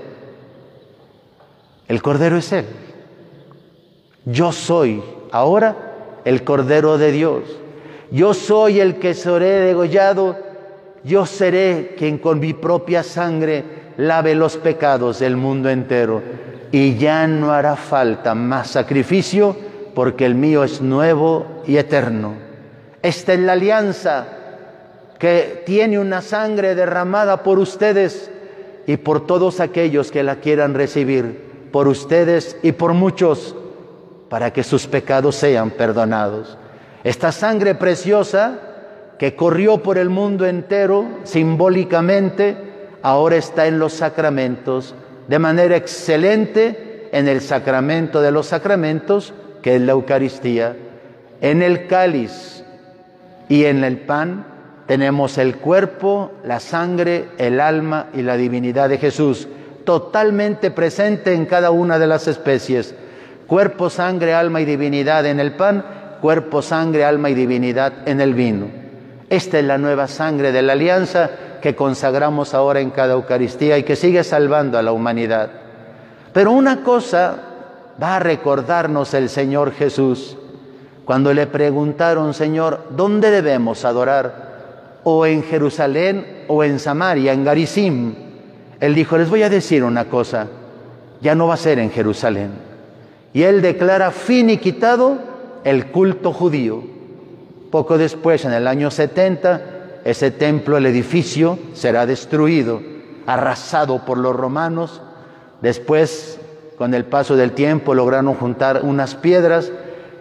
El 1.89 2.03
cordero 2.03 2.37
es 2.37 2.53
Él. 2.53 2.67
Yo 4.25 4.53
soy 4.53 5.03
ahora 5.31 6.21
el 6.25 6.45
cordero 6.45 6.99
de 6.99 7.13
Dios. 7.13 7.43
Yo 8.11 8.35
soy 8.35 8.81
el 8.81 8.97
que 8.97 9.15
seré 9.15 9.61
degollado. 9.61 10.37
Yo 11.05 11.27
seré 11.27 11.95
quien 11.97 12.19
con 12.19 12.41
mi 12.41 12.53
propia 12.53 13.03
sangre 13.03 13.65
lave 13.97 14.35
los 14.35 14.57
pecados 14.57 15.21
del 15.21 15.37
mundo 15.37 15.71
entero. 15.71 16.23
Y 16.73 16.97
ya 16.97 17.27
no 17.29 17.53
hará 17.53 17.77
falta 17.77 18.35
más 18.35 18.69
sacrificio 18.71 19.66
porque 19.97 20.27
el 20.27 20.35
mío 20.35 20.63
es 20.63 20.83
nuevo 20.83 21.63
y 21.67 21.79
eterno. 21.79 22.35
Esta 23.01 23.33
es 23.33 23.41
la 23.41 23.53
alianza 23.53 24.27
que 25.19 25.63
tiene 25.65 25.99
una 25.99 26.21
sangre 26.21 26.75
derramada 26.75 27.43
por 27.43 27.59
ustedes 27.59 28.31
y 28.87 28.99
por 28.99 29.27
todos 29.27 29.59
aquellos 29.59 30.13
que 30.13 30.23
la 30.23 30.37
quieran 30.37 30.75
recibir, 30.75 31.71
por 31.73 31.89
ustedes 31.89 32.59
y 32.63 32.73
por 32.73 32.93
muchos, 32.93 33.57
para 34.29 34.53
que 34.53 34.65
sus 34.65 34.87
pecados 34.87 35.35
sean 35.35 35.71
perdonados. 35.71 36.59
Esta 37.03 37.33
sangre 37.33 37.75
preciosa 37.75 38.59
que 39.19 39.35
corrió 39.35 39.79
por 39.79 39.97
el 39.97 40.11
mundo 40.11 40.45
entero 40.45 41.07
simbólicamente, 41.25 42.55
ahora 43.01 43.37
está 43.37 43.67
en 43.67 43.79
los 43.79 43.95
sacramentos, 43.95 44.95
de 45.27 45.39
manera 45.39 45.75
excelente 45.75 47.09
en 47.13 47.29
el 47.29 47.41
sacramento 47.41 48.21
de 48.21 48.31
los 48.31 48.49
sacramentos, 48.49 49.33
que 49.67 49.75
es 49.75 49.83
la 49.83 49.95
Eucaristía. 49.95 50.77
En 51.41 51.61
el 51.61 51.89
cáliz 51.89 52.63
y 53.49 53.65
en 53.65 53.83
el 53.83 53.99
pan 53.99 54.47
tenemos 54.87 55.39
el 55.39 55.57
cuerpo, 55.57 56.31
la 56.45 56.61
sangre, 56.61 57.31
el 57.37 57.59
alma 57.59 58.07
y 58.15 58.23
la 58.23 58.37
divinidad 58.37 58.89
de 58.89 58.99
Jesús, 58.99 59.49
totalmente 59.85 60.71
presente 60.71 61.35
en 61.35 61.47
cada 61.47 61.73
una 61.73 61.99
de 61.99 62.07
las 62.07 62.29
especies. 62.29 62.95
Cuerpo, 63.49 63.91
sangre, 63.91 64.35
alma 64.35 64.61
y 64.61 64.67
divinidad 64.67 65.27
en 65.27 65.41
el 65.41 65.57
pan, 65.57 65.85
cuerpo, 66.21 66.63
sangre, 66.63 67.05
alma 67.05 67.29
y 67.31 67.35
divinidad 67.35 68.07
en 68.07 68.21
el 68.21 68.35
vino. 68.35 68.69
Esta 69.29 69.59
es 69.59 69.65
la 69.65 69.79
nueva 69.79 70.07
sangre 70.07 70.53
de 70.53 70.63
la 70.63 70.75
alianza 70.75 71.29
que 71.61 71.75
consagramos 71.75 72.55
ahora 72.55 72.79
en 72.79 72.91
cada 72.91 73.15
Eucaristía 73.15 73.77
y 73.79 73.83
que 73.83 73.97
sigue 73.97 74.23
salvando 74.23 74.79
a 74.79 74.83
la 74.83 74.93
humanidad. 74.93 75.51
Pero 76.33 76.53
una 76.53 76.85
cosa 76.85 77.56
va 78.03 78.17
a 78.17 78.21
recordarnos 78.21 79.15
el 79.15 79.29
Señor 79.29 79.73
Jesús 79.73 80.37
cuando 81.05 81.33
le 81.33 81.47
preguntaron, 81.47 82.35
Señor, 82.35 82.89
¿dónde 82.91 83.31
debemos 83.31 83.85
adorar? 83.85 84.99
¿O 85.05 85.25
en 85.25 85.45
Jerusalén 85.45 86.45
o 86.49 86.65
en 86.65 86.81
Samaria, 86.81 87.33
en 87.33 87.45
Garizim? 87.45 88.15
Él 88.81 88.95
dijo, 88.95 89.17
les 89.17 89.31
voy 89.31 89.45
a 89.45 89.49
decir 89.49 89.85
una 89.85 90.07
cosa, 90.07 90.49
ya 91.21 91.37
no 91.37 91.47
va 91.47 91.55
a 91.55 91.59
ser 91.59 91.79
en 91.79 91.93
Jerusalén. 91.93 92.51
Y 93.33 93.43
él 93.43 93.63
declara 93.63 94.11
finiquitado 94.11 95.19
el 95.63 95.93
culto 95.93 96.33
judío. 96.33 96.83
Poco 97.71 97.99
después, 97.99 98.45
en 98.45 98.53
el 98.53 98.67
año 98.67 98.91
70, 98.91 100.01
ese 100.05 100.33
templo, 100.33 100.77
el 100.77 100.87
edificio, 100.87 101.59
será 101.73 102.05
destruido, 102.05 102.83
arrasado 103.27 104.05
por 104.05 104.19
los 104.19 104.35
romanos. 104.35 105.03
Después 105.63 106.41
con 106.77 106.95
el 106.95 107.05
paso 107.05 107.37
del 107.37 107.53
tiempo 107.53 107.95
lograron 107.95 108.35
juntar 108.35 108.81
unas 108.83 109.15
piedras 109.15 109.73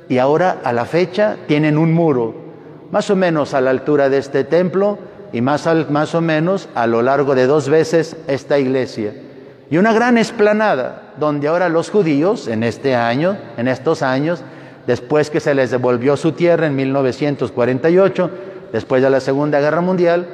y 0.08 0.18
ahora 0.20 0.60
a 0.63 0.72
la 0.74 0.86
fecha 0.86 1.38
tienen 1.48 1.78
un 1.78 1.94
muro, 1.94 2.34
más 2.91 3.10
o 3.10 3.15
menos 3.15 3.54
a 3.54 3.62
la 3.62 3.72
altura 3.72 4.10
de 4.10 4.20
este 4.20 4.44
templo 4.44 4.98
y 5.34 5.41
más, 5.41 5.68
al, 5.68 5.89
más 5.89 6.15
o 6.15 6.22
menos 6.22 6.70
a 6.76 6.88
lo 6.88 7.02
largo 7.02 7.36
de 7.36 7.48
dos 7.48 7.70
veces 7.70 8.15
esta 8.28 8.58
iglesia. 8.58 9.13
Y 9.70 9.78
una 9.78 9.94
gran 9.94 10.18
esplanada 10.18 11.13
donde 11.20 11.48
ahora 11.48 11.70
los 11.70 11.89
judíos 11.89 12.48
en 12.48 12.63
este 12.63 12.96
año, 12.96 13.38
en 13.58 13.68
estos 13.68 14.02
años, 14.02 14.44
después 14.86 15.30
que 15.30 15.39
se 15.39 15.56
les 15.56 15.72
devolvió 15.72 16.15
su 16.15 16.34
tierra 16.34 16.68
en 16.68 16.76
1948, 16.76 18.30
después 18.72 19.02
de 19.02 19.10
la 19.10 19.20
Segunda 19.20 19.60
Guerra 19.60 19.82
Mundial, 19.82 20.28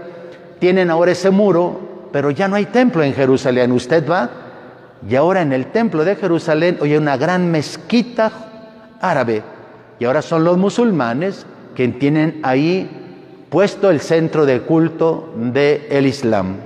tienen 0.60 0.92
ahora 0.92 1.14
ese 1.14 1.32
muro, 1.32 1.80
pero 2.12 2.30
ya 2.30 2.48
no 2.48 2.58
hay 2.58 2.66
templo 2.66 3.04
en 3.04 3.14
Jerusalén. 3.14 3.72
Usted 3.72 4.08
va 4.08 4.30
y 5.08 5.16
ahora 5.16 5.42
en 5.42 5.52
el 5.52 5.68
templo 5.68 6.06
de 6.06 6.16
Jerusalén 6.16 6.78
hoy 6.80 6.92
hay 6.92 6.98
una 6.98 7.18
gran 7.18 7.50
mezquita 7.50 8.32
árabe. 9.02 9.42
Y 10.00 10.06
ahora 10.06 10.22
son 10.22 10.44
los 10.44 10.58
musulmanes 10.58 11.46
que 11.76 11.88
tienen 11.88 12.40
ahí 12.44 12.90
puesto 13.50 13.90
el 13.90 14.00
centro 14.00 14.46
de 14.46 14.62
culto 14.62 15.34
del 15.36 16.06
Islam. 16.06 16.58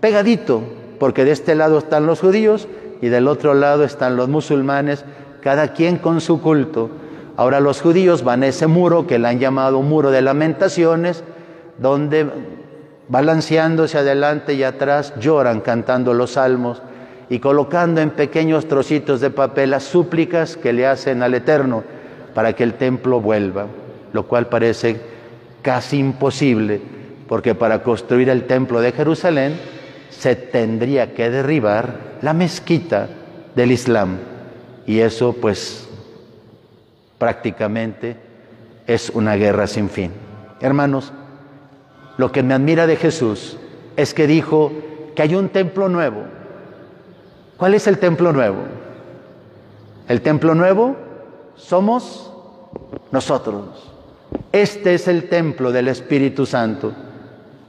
Pegadito, 0.00 0.62
porque 0.98 1.24
de 1.24 1.32
este 1.32 1.54
lado 1.54 1.78
están 1.78 2.06
los 2.06 2.20
judíos 2.20 2.68
y 3.02 3.08
del 3.08 3.28
otro 3.28 3.54
lado 3.54 3.84
están 3.84 4.16
los 4.16 4.28
musulmanes, 4.28 5.04
cada 5.42 5.72
quien 5.72 5.98
con 5.98 6.20
su 6.20 6.40
culto. 6.40 6.90
Ahora 7.36 7.60
los 7.60 7.82
judíos 7.82 8.24
van 8.24 8.42
a 8.42 8.46
ese 8.46 8.66
muro 8.66 9.06
que 9.06 9.18
le 9.18 9.28
han 9.28 9.38
llamado 9.38 9.82
muro 9.82 10.10
de 10.10 10.22
lamentaciones, 10.22 11.22
donde 11.78 12.26
balanceándose 13.08 13.98
adelante 13.98 14.54
y 14.54 14.62
atrás 14.62 15.12
lloran 15.20 15.60
cantando 15.60 16.14
los 16.14 16.32
salmos 16.32 16.80
y 17.28 17.38
colocando 17.38 18.00
en 18.00 18.10
pequeños 18.10 18.68
trocitos 18.68 19.20
de 19.20 19.30
papel 19.30 19.70
las 19.70 19.84
súplicas 19.84 20.56
que 20.56 20.72
le 20.72 20.86
hacen 20.86 21.22
al 21.22 21.34
Eterno 21.34 21.82
para 22.34 22.52
que 22.52 22.62
el 22.62 22.74
templo 22.74 23.20
vuelva, 23.20 23.66
lo 24.12 24.26
cual 24.26 24.48
parece 24.48 25.00
casi 25.62 25.98
imposible, 25.98 26.80
porque 27.28 27.54
para 27.54 27.82
construir 27.82 28.28
el 28.28 28.44
templo 28.44 28.80
de 28.80 28.92
Jerusalén 28.92 29.58
se 30.10 30.36
tendría 30.36 31.14
que 31.14 31.30
derribar 31.30 32.18
la 32.22 32.32
mezquita 32.32 33.08
del 33.54 33.72
Islam. 33.72 34.18
Y 34.86 35.00
eso 35.00 35.32
pues 35.32 35.88
prácticamente 37.18 38.16
es 38.86 39.10
una 39.10 39.34
guerra 39.34 39.66
sin 39.66 39.90
fin. 39.90 40.12
Hermanos, 40.60 41.12
lo 42.16 42.32
que 42.32 42.42
me 42.42 42.54
admira 42.54 42.86
de 42.86 42.96
Jesús 42.96 43.58
es 43.96 44.14
que 44.14 44.26
dijo 44.26 44.72
que 45.14 45.22
hay 45.22 45.34
un 45.34 45.48
templo 45.48 45.88
nuevo. 45.88 46.24
¿Cuál 47.56 47.74
es 47.74 47.86
el 47.86 47.98
templo 47.98 48.32
nuevo? 48.32 48.58
El 50.08 50.20
templo 50.20 50.54
nuevo 50.54 50.96
somos 51.56 52.30
nosotros. 53.10 53.92
Este 54.52 54.94
es 54.94 55.08
el 55.08 55.30
templo 55.30 55.72
del 55.72 55.88
Espíritu 55.88 56.44
Santo. 56.44 56.92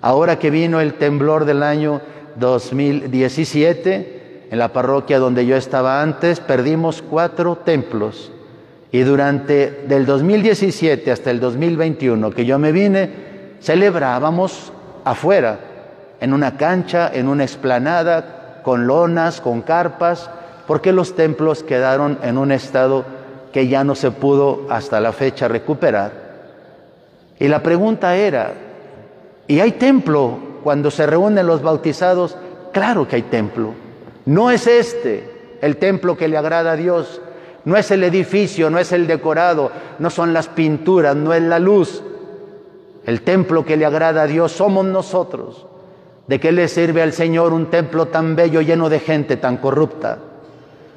Ahora 0.01 0.39
que 0.39 0.51
vino 0.51 0.81
el 0.81 0.95
temblor 0.95 1.45
del 1.45 1.63
año 1.63 2.01
2017, 2.35 4.47
en 4.51 4.59
la 4.59 4.73
parroquia 4.73 5.19
donde 5.19 5.45
yo 5.45 5.55
estaba 5.55 6.01
antes, 6.01 6.41
perdimos 6.41 7.01
cuatro 7.01 7.55
templos. 7.55 8.33
Y 8.91 8.99
durante 9.01 9.85
del 9.87 10.05
2017 10.05 11.11
hasta 11.11 11.31
el 11.31 11.39
2021 11.39 12.31
que 12.31 12.45
yo 12.45 12.59
me 12.59 12.73
vine, 12.73 13.09
celebrábamos 13.61 14.73
afuera, 15.05 15.59
en 16.19 16.33
una 16.33 16.57
cancha, 16.57 17.11
en 17.13 17.27
una 17.27 17.43
explanada, 17.43 18.36
con 18.67 18.85
lonas, 18.85 19.39
con 19.39 19.61
carpas, 19.61 20.29
porque 20.67 20.91
los 20.91 21.15
templos 21.15 21.63
quedaron 21.63 22.19
en 22.21 22.37
un 22.37 22.51
estado 22.51 23.05
que 23.53 23.69
ya 23.69 23.85
no 23.85 23.95
se 23.95 24.11
pudo 24.11 24.65
hasta 24.69 24.99
la 24.99 25.13
fecha 25.13 25.47
recuperar. 25.47 26.11
Y 27.39 27.47
la 27.47 27.63
pregunta 27.63 28.17
era, 28.17 28.55
¿y 29.47 29.61
hay 29.61 29.71
templo 29.71 30.37
cuando 30.65 30.91
se 30.91 31.05
reúnen 31.05 31.47
los 31.47 31.61
bautizados? 31.61 32.35
Claro 32.73 33.07
que 33.07 33.15
hay 33.15 33.21
templo. 33.21 33.73
No 34.25 34.51
es 34.51 34.67
este 34.67 35.57
el 35.61 35.77
templo 35.77 36.17
que 36.17 36.27
le 36.27 36.35
agrada 36.35 36.73
a 36.73 36.75
Dios. 36.75 37.21
No 37.63 37.77
es 37.77 37.89
el 37.91 38.03
edificio, 38.03 38.69
no 38.69 38.79
es 38.79 38.91
el 38.91 39.07
decorado, 39.07 39.71
no 39.97 40.09
son 40.09 40.33
las 40.33 40.49
pinturas, 40.49 41.15
no 41.15 41.33
es 41.33 41.41
la 41.41 41.59
luz. 41.59 42.03
El 43.05 43.21
templo 43.21 43.63
que 43.63 43.77
le 43.77 43.85
agrada 43.85 44.23
a 44.23 44.27
Dios 44.27 44.51
somos 44.51 44.83
nosotros. 44.83 45.67
¿De 46.27 46.41
qué 46.41 46.51
le 46.51 46.67
sirve 46.67 47.01
al 47.01 47.13
Señor 47.13 47.53
un 47.53 47.67
templo 47.67 48.07
tan 48.07 48.35
bello 48.35 48.59
lleno 48.61 48.89
de 48.89 48.99
gente 48.99 49.37
tan 49.37 49.57
corrupta? 49.57 50.19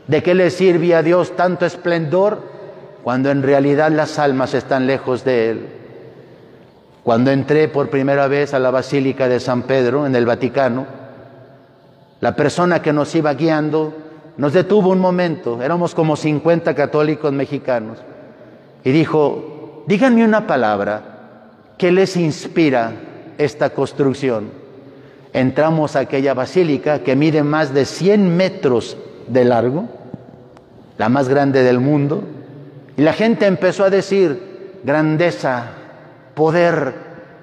¿De 0.08 0.24
qué 0.24 0.34
le 0.34 0.50
sirve 0.50 0.94
a 0.94 1.04
Dios 1.04 1.36
tanto 1.36 1.64
esplendor 1.64 2.42
cuando 3.04 3.30
en 3.30 3.42
realidad 3.42 3.92
las 3.92 4.18
almas 4.18 4.54
están 4.54 4.88
lejos 4.88 5.24
de 5.24 5.50
Él? 5.50 5.68
Cuando 7.04 7.30
entré 7.30 7.68
por 7.68 7.90
primera 7.90 8.26
vez 8.26 8.54
a 8.54 8.58
la 8.58 8.72
Basílica 8.72 9.28
de 9.28 9.38
San 9.38 9.62
Pedro 9.62 10.04
en 10.04 10.16
el 10.16 10.26
Vaticano, 10.26 10.86
la 12.20 12.34
persona 12.34 12.82
que 12.82 12.92
nos 12.92 13.14
iba 13.14 13.32
guiando 13.34 13.94
nos 14.36 14.52
detuvo 14.52 14.90
un 14.90 14.98
momento, 14.98 15.62
éramos 15.62 15.94
como 15.94 16.16
50 16.16 16.74
católicos 16.74 17.32
mexicanos, 17.32 17.98
y 18.82 18.90
dijo, 18.90 19.84
díganme 19.86 20.24
una 20.24 20.46
palabra, 20.46 21.02
¿qué 21.78 21.92
les 21.92 22.16
inspira 22.16 22.92
esta 23.38 23.70
construcción? 23.70 24.59
Entramos 25.32 25.94
a 25.94 26.00
aquella 26.00 26.34
basílica 26.34 27.00
que 27.00 27.14
mide 27.14 27.42
más 27.42 27.72
de 27.72 27.84
100 27.84 28.36
metros 28.36 28.96
de 29.28 29.44
largo, 29.44 29.88
la 30.98 31.08
más 31.08 31.28
grande 31.28 31.62
del 31.62 31.78
mundo, 31.78 32.24
y 32.96 33.02
la 33.02 33.12
gente 33.12 33.46
empezó 33.46 33.84
a 33.84 33.90
decir, 33.90 34.80
grandeza, 34.82 35.66
poder, 36.34 36.94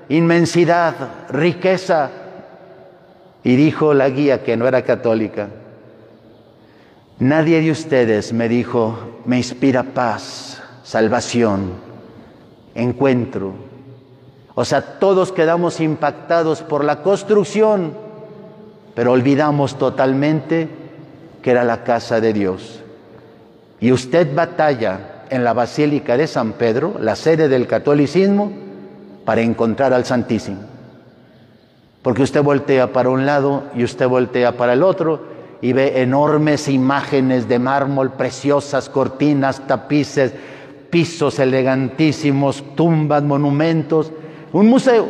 inmensidad, 0.10 0.96
riqueza. 1.30 2.10
Y 3.44 3.56
dijo 3.56 3.94
la 3.94 4.10
guía 4.10 4.44
que 4.44 4.58
no 4.58 4.68
era 4.68 4.82
católica, 4.82 5.48
nadie 7.20 7.62
de 7.62 7.72
ustedes 7.72 8.34
me 8.34 8.50
dijo, 8.50 9.22
me 9.26 9.38
inspira 9.38 9.84
paz, 9.84 10.62
salvación, 10.84 11.72
encuentro. 12.76 13.67
O 14.60 14.66
sea, 14.66 14.82
todos 14.82 15.32
quedamos 15.32 15.80
impactados 15.80 16.64
por 16.64 16.84
la 16.84 17.04
construcción, 17.04 17.94
pero 18.96 19.12
olvidamos 19.12 19.78
totalmente 19.78 20.68
que 21.44 21.52
era 21.52 21.64
la 21.64 21.84
casa 21.84 22.20
de 22.20 22.34
Dios. 22.34 22.80
Y 23.80 23.92
usted 23.92 24.34
batalla 24.34 25.26
en 25.30 25.44
la 25.44 25.54
Basílica 25.54 26.18
de 26.18 26.26
San 26.26 26.54
Pedro, 26.54 26.96
la 27.00 27.16
sede 27.16 27.50
del 27.50 27.68
catolicismo, 27.68 28.52
para 29.26 29.42
encontrar 29.42 29.94
al 29.94 30.06
Santísimo. 30.06 30.62
Porque 32.02 32.24
usted 32.24 32.42
voltea 32.42 32.92
para 32.92 33.10
un 33.10 33.28
lado 33.28 33.66
y 33.76 33.84
usted 33.84 34.08
voltea 34.08 34.58
para 34.58 34.74
el 34.74 34.82
otro 34.82 35.22
y 35.62 35.74
ve 35.74 36.02
enormes 36.02 36.68
imágenes 36.68 37.48
de 37.48 37.60
mármol, 37.60 38.14
preciosas 38.14 38.90
cortinas, 38.90 39.68
tapices, 39.68 40.34
pisos 40.90 41.38
elegantísimos, 41.38 42.64
tumbas, 42.76 43.22
monumentos, 43.22 44.12
un 44.54 44.68
museo. 44.68 45.08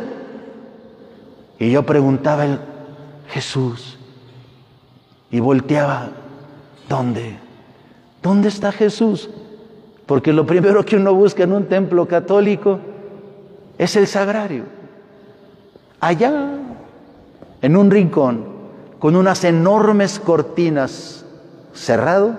Y 1.58 1.70
yo 1.70 1.84
preguntaba, 1.84 2.46
Jesús, 3.28 3.98
y 5.30 5.40
volteaba, 5.40 6.10
¿dónde? 6.88 7.36
¿Dónde 8.22 8.48
está 8.48 8.72
Jesús? 8.72 9.28
Porque 10.06 10.32
lo 10.32 10.46
primero 10.46 10.84
que 10.84 10.96
uno 10.96 11.14
busca 11.14 11.44
en 11.44 11.52
un 11.52 11.66
templo 11.66 12.06
católico 12.08 12.80
es 13.76 13.94
el 13.96 14.06
sagrario. 14.06 14.64
Allá, 16.00 16.56
en 17.60 17.76
un 17.76 17.90
rincón, 17.90 18.44
con 18.98 19.16
unas 19.16 19.44
enormes 19.44 20.18
cortinas 20.18 21.24
cerrado, 21.74 22.36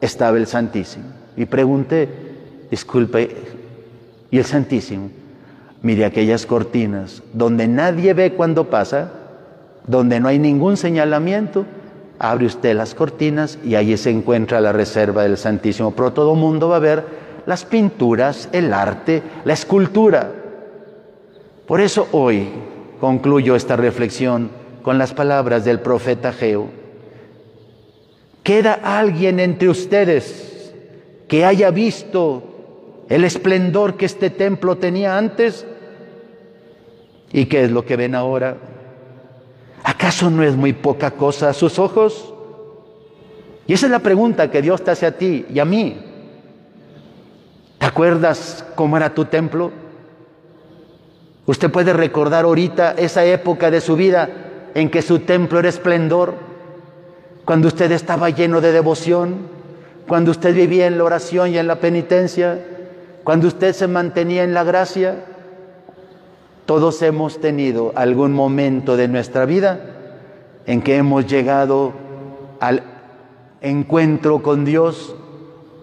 estaba 0.00 0.36
el 0.36 0.46
Santísimo. 0.46 1.04
Y 1.36 1.46
pregunté, 1.46 2.66
disculpe, 2.70 3.36
¿y 4.30 4.38
el 4.38 4.44
Santísimo? 4.44 5.10
Mire 5.82 6.04
aquellas 6.04 6.46
cortinas 6.46 7.22
donde 7.32 7.66
nadie 7.66 8.14
ve 8.14 8.32
cuando 8.32 8.70
pasa, 8.70 9.10
donde 9.86 10.20
no 10.20 10.28
hay 10.28 10.38
ningún 10.38 10.76
señalamiento, 10.76 11.66
abre 12.20 12.46
usted 12.46 12.76
las 12.76 12.94
cortinas 12.94 13.58
y 13.64 13.74
ahí 13.74 13.96
se 13.96 14.10
encuentra 14.10 14.60
la 14.60 14.72
reserva 14.72 15.24
del 15.24 15.36
Santísimo. 15.36 15.90
Pero 15.90 16.12
todo 16.12 16.36
mundo 16.36 16.68
va 16.68 16.76
a 16.76 16.80
ver 16.80 17.04
las 17.46 17.64
pinturas, 17.64 18.48
el 18.52 18.72
arte, 18.72 19.22
la 19.44 19.54
escultura. 19.54 20.30
Por 21.66 21.80
eso 21.80 22.06
hoy 22.12 22.48
concluyo 23.00 23.56
esta 23.56 23.74
reflexión 23.74 24.50
con 24.82 24.98
las 24.98 25.12
palabras 25.12 25.64
del 25.64 25.80
profeta 25.80 26.32
Geo. 26.32 26.68
¿Queda 28.44 28.74
alguien 28.74 29.40
entre 29.40 29.68
ustedes 29.68 30.72
que 31.26 31.44
haya 31.44 31.70
visto 31.70 32.42
el 33.08 33.24
esplendor 33.24 33.96
que 33.96 34.06
este 34.06 34.30
templo 34.30 34.76
tenía 34.76 35.18
antes? 35.18 35.66
¿Y 37.32 37.46
qué 37.46 37.64
es 37.64 37.70
lo 37.70 37.84
que 37.84 37.96
ven 37.96 38.14
ahora? 38.14 38.56
¿Acaso 39.84 40.30
no 40.30 40.42
es 40.42 40.54
muy 40.54 40.72
poca 40.72 41.12
cosa 41.12 41.48
a 41.48 41.54
sus 41.54 41.78
ojos? 41.78 42.32
Y 43.66 43.72
esa 43.72 43.86
es 43.86 43.92
la 43.92 44.00
pregunta 44.00 44.50
que 44.50 44.62
Dios 44.62 44.82
te 44.84 44.90
hace 44.90 45.06
a 45.06 45.16
ti 45.16 45.46
y 45.52 45.58
a 45.58 45.64
mí. 45.64 45.96
¿Te 47.78 47.86
acuerdas 47.86 48.64
cómo 48.74 48.96
era 48.96 49.14
tu 49.14 49.24
templo? 49.24 49.72
Usted 51.46 51.70
puede 51.70 51.92
recordar 51.92 52.44
ahorita 52.44 52.92
esa 52.92 53.24
época 53.24 53.70
de 53.70 53.80
su 53.80 53.96
vida 53.96 54.28
en 54.74 54.90
que 54.90 55.02
su 55.02 55.20
templo 55.20 55.58
era 55.58 55.68
esplendor, 55.68 56.34
cuando 57.44 57.68
usted 57.68 57.90
estaba 57.90 58.30
lleno 58.30 58.60
de 58.60 58.72
devoción, 58.72 59.48
cuando 60.06 60.30
usted 60.30 60.54
vivía 60.54 60.86
en 60.86 60.98
la 60.98 61.04
oración 61.04 61.50
y 61.50 61.58
en 61.58 61.66
la 61.66 61.76
penitencia, 61.76 62.64
cuando 63.24 63.48
usted 63.48 63.72
se 63.72 63.88
mantenía 63.88 64.44
en 64.44 64.54
la 64.54 64.64
gracia. 64.64 65.24
Todos 66.72 67.02
hemos 67.02 67.38
tenido 67.38 67.92
algún 67.96 68.32
momento 68.32 68.96
de 68.96 69.06
nuestra 69.06 69.44
vida 69.44 69.78
en 70.64 70.80
que 70.80 70.96
hemos 70.96 71.26
llegado 71.26 71.92
al 72.60 72.82
encuentro 73.60 74.42
con 74.42 74.64
Dios 74.64 75.14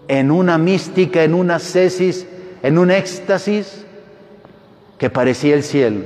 en 0.08 0.32
una 0.32 0.58
mística, 0.58 1.22
en 1.22 1.34
una 1.34 1.60
cesis, 1.60 2.26
en 2.64 2.76
un 2.76 2.90
éxtasis 2.90 3.86
que 4.98 5.10
parecía 5.10 5.54
el 5.54 5.62
cielo. 5.62 6.00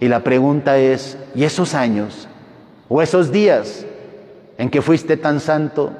Y 0.00 0.08
la 0.08 0.24
pregunta 0.24 0.78
es, 0.78 1.16
¿y 1.32 1.44
esos 1.44 1.74
años 1.74 2.26
o 2.88 3.00
esos 3.00 3.30
días 3.30 3.86
en 4.58 4.70
que 4.70 4.82
fuiste 4.82 5.16
tan 5.16 5.38
santo? 5.38 5.92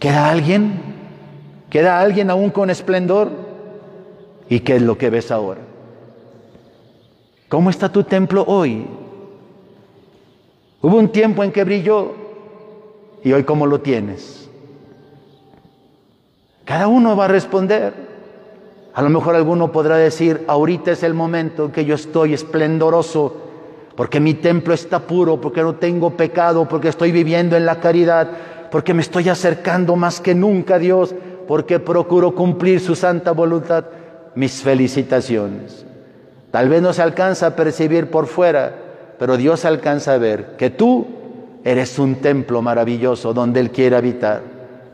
¿Queda 0.00 0.30
alguien? 0.30 0.80
¿Queda 1.70 2.00
alguien 2.00 2.28
aún 2.28 2.50
con 2.50 2.70
esplendor? 2.70 3.43
¿Y 4.54 4.60
qué 4.60 4.76
es 4.76 4.82
lo 4.82 4.96
que 4.96 5.10
ves 5.10 5.32
ahora? 5.32 5.62
¿Cómo 7.48 7.70
está 7.70 7.90
tu 7.90 8.04
templo 8.04 8.44
hoy? 8.46 8.86
Hubo 10.80 10.96
un 10.96 11.08
tiempo 11.08 11.42
en 11.42 11.50
que 11.50 11.64
brilló 11.64 12.12
y 13.24 13.32
hoy 13.32 13.42
cómo 13.42 13.66
lo 13.66 13.80
tienes. 13.80 14.48
Cada 16.64 16.86
uno 16.86 17.16
va 17.16 17.24
a 17.24 17.28
responder. 17.28 17.94
A 18.94 19.02
lo 19.02 19.10
mejor 19.10 19.34
alguno 19.34 19.72
podrá 19.72 19.96
decir, 19.96 20.44
ahorita 20.46 20.92
es 20.92 21.02
el 21.02 21.14
momento 21.14 21.64
en 21.64 21.72
que 21.72 21.84
yo 21.84 21.96
estoy 21.96 22.32
esplendoroso, 22.32 23.34
porque 23.96 24.20
mi 24.20 24.34
templo 24.34 24.72
está 24.72 25.00
puro, 25.00 25.40
porque 25.40 25.62
no 25.62 25.74
tengo 25.74 26.10
pecado, 26.10 26.68
porque 26.68 26.90
estoy 26.90 27.10
viviendo 27.10 27.56
en 27.56 27.66
la 27.66 27.80
caridad, 27.80 28.30
porque 28.70 28.94
me 28.94 29.02
estoy 29.02 29.28
acercando 29.28 29.96
más 29.96 30.20
que 30.20 30.32
nunca 30.32 30.76
a 30.76 30.78
Dios, 30.78 31.12
porque 31.48 31.80
procuro 31.80 32.36
cumplir 32.36 32.78
su 32.78 32.94
santa 32.94 33.32
voluntad. 33.32 33.86
Mis 34.34 34.62
felicitaciones. 34.62 35.84
Tal 36.50 36.68
vez 36.68 36.82
no 36.82 36.92
se 36.92 37.02
alcanza 37.02 37.48
a 37.48 37.56
percibir 37.56 38.10
por 38.10 38.26
fuera, 38.26 38.74
pero 39.18 39.36
Dios 39.36 39.64
alcanza 39.64 40.14
a 40.14 40.18
ver 40.18 40.56
que 40.56 40.70
tú 40.70 41.06
eres 41.64 41.98
un 41.98 42.16
templo 42.16 42.62
maravilloso 42.62 43.32
donde 43.32 43.60
Él 43.60 43.70
quiere 43.70 43.96
habitar. 43.96 44.42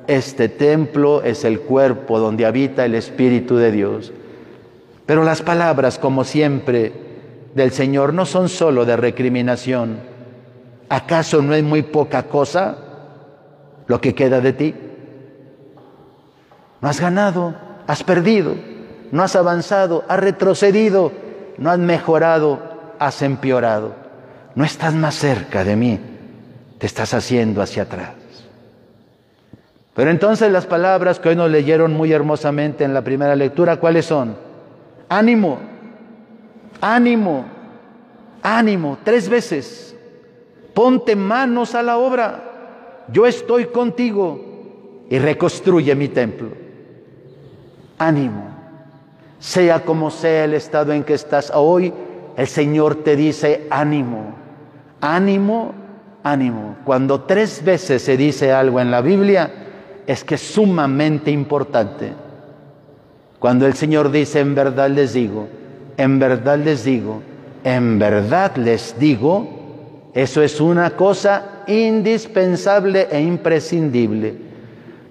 Este 0.07 0.49
templo 0.49 1.23
es 1.23 1.45
el 1.45 1.61
cuerpo 1.61 2.19
donde 2.19 2.47
habita 2.47 2.85
el 2.85 2.95
Espíritu 2.95 3.57
de 3.57 3.73
Dios. 3.73 4.13
Pero 5.07 5.25
las 5.25 5.43
palabras, 5.43 5.99
como 5.99 6.25
siempre, 6.25 6.93
del 7.55 7.73
Señor 7.73 8.15
no 8.15 8.27
son 8.27 8.49
solo 8.49 8.85
de 8.85 8.97
recriminación. 8.97 9.99
¿Acaso 10.89 11.43
no 11.43 11.55
es 11.55 11.63
muy 11.63 11.83
poca 11.83 12.25
cosa 12.25 12.79
lo 13.87 14.01
que 14.01 14.15
queda 14.15 14.41
de 14.41 14.53
ti? 14.53 14.75
No 16.81 16.89
has 16.89 17.01
ganado, 17.01 17.55
has 17.87 18.03
perdido, 18.03 18.55
no 19.13 19.23
has 19.23 19.37
avanzado, 19.37 20.05
has 20.09 20.21
retrocedido, 20.21 21.13
no 21.59 21.71
has 21.71 21.79
mejorado, 21.79 22.61
has 22.99 23.23
empeorado. 23.23 23.95
No 24.55 24.65
estás 24.65 24.95
más 24.95 25.15
cerca 25.15 25.65
de 25.65 25.77
mí, 25.77 26.01
te 26.79 26.87
estás 26.87 27.15
haciendo 27.15 27.63
hacia 27.63 27.85
atrás. 27.85 28.11
Pero 29.95 30.11
entonces 30.11 30.51
las 30.51 30.67
palabras 30.67 31.19
que 31.19 31.31
hoy 31.31 31.37
nos 31.37 31.51
leyeron 31.51 31.93
muy 31.93 32.13
hermosamente 32.13 32.85
en 32.85 32.95
la 32.95 33.03
primera 33.03 33.37
lectura, 33.37 33.77
¿cuáles 33.77 34.07
son? 34.07 34.37
Ánimo, 35.09 35.59
ánimo, 36.81 37.45
ánimo, 38.43 38.99
tres 39.05 39.29
veces. 39.29 39.97
Ponte 40.73 41.17
manos 41.17 41.75
a 41.75 41.83
la 41.83 41.99
obra. 41.99 43.05
Yo 43.13 43.27
estoy 43.27 43.67
contigo 43.67 45.05
y 45.11 45.19
reconstruye 45.19 45.95
mi 45.95 46.09
templo. 46.09 46.49
Ánimo. 47.99 48.50
Sea 49.41 49.85
como 49.85 50.11
sea 50.11 50.45
el 50.45 50.55
estado 50.55 50.93
en 50.93 51.03
que 51.03 51.15
estás 51.15 51.51
hoy, 51.53 51.93
el 52.37 52.47
Señor 52.47 52.97
te 52.97 53.17
dice 53.17 53.67
ánimo, 53.71 54.35
ánimo, 55.01 55.73
ánimo. 56.23 56.77
Cuando 56.85 57.23
tres 57.23 57.65
veces 57.65 58.03
se 58.03 58.17
dice 58.17 58.53
algo 58.53 58.81
en 58.81 58.91
la 58.91 59.01
Biblia, 59.01 59.51
es 60.07 60.25
que 60.25 60.37
es 60.37 60.43
sumamente 60.43 61.31
importante. 61.31 62.13
Cuando 63.39 63.67
el 63.67 63.75
Señor 63.75 64.11
dice, 64.11 64.41
en 64.41 64.55
verdad 64.55 64.91
les 64.91 65.15
digo, 65.15 65.49
en 65.97 66.19
verdad 66.19 66.59
les 66.59 66.85
digo, 66.85 67.23
en 67.65 67.99
verdad 67.99 68.57
les 68.57 68.99
digo, 68.99 69.49
eso 70.13 70.43
es 70.43 70.61
una 70.61 70.91
cosa 70.91 71.63
indispensable 71.67 73.09
e 73.11 73.21
imprescindible. 73.21 74.35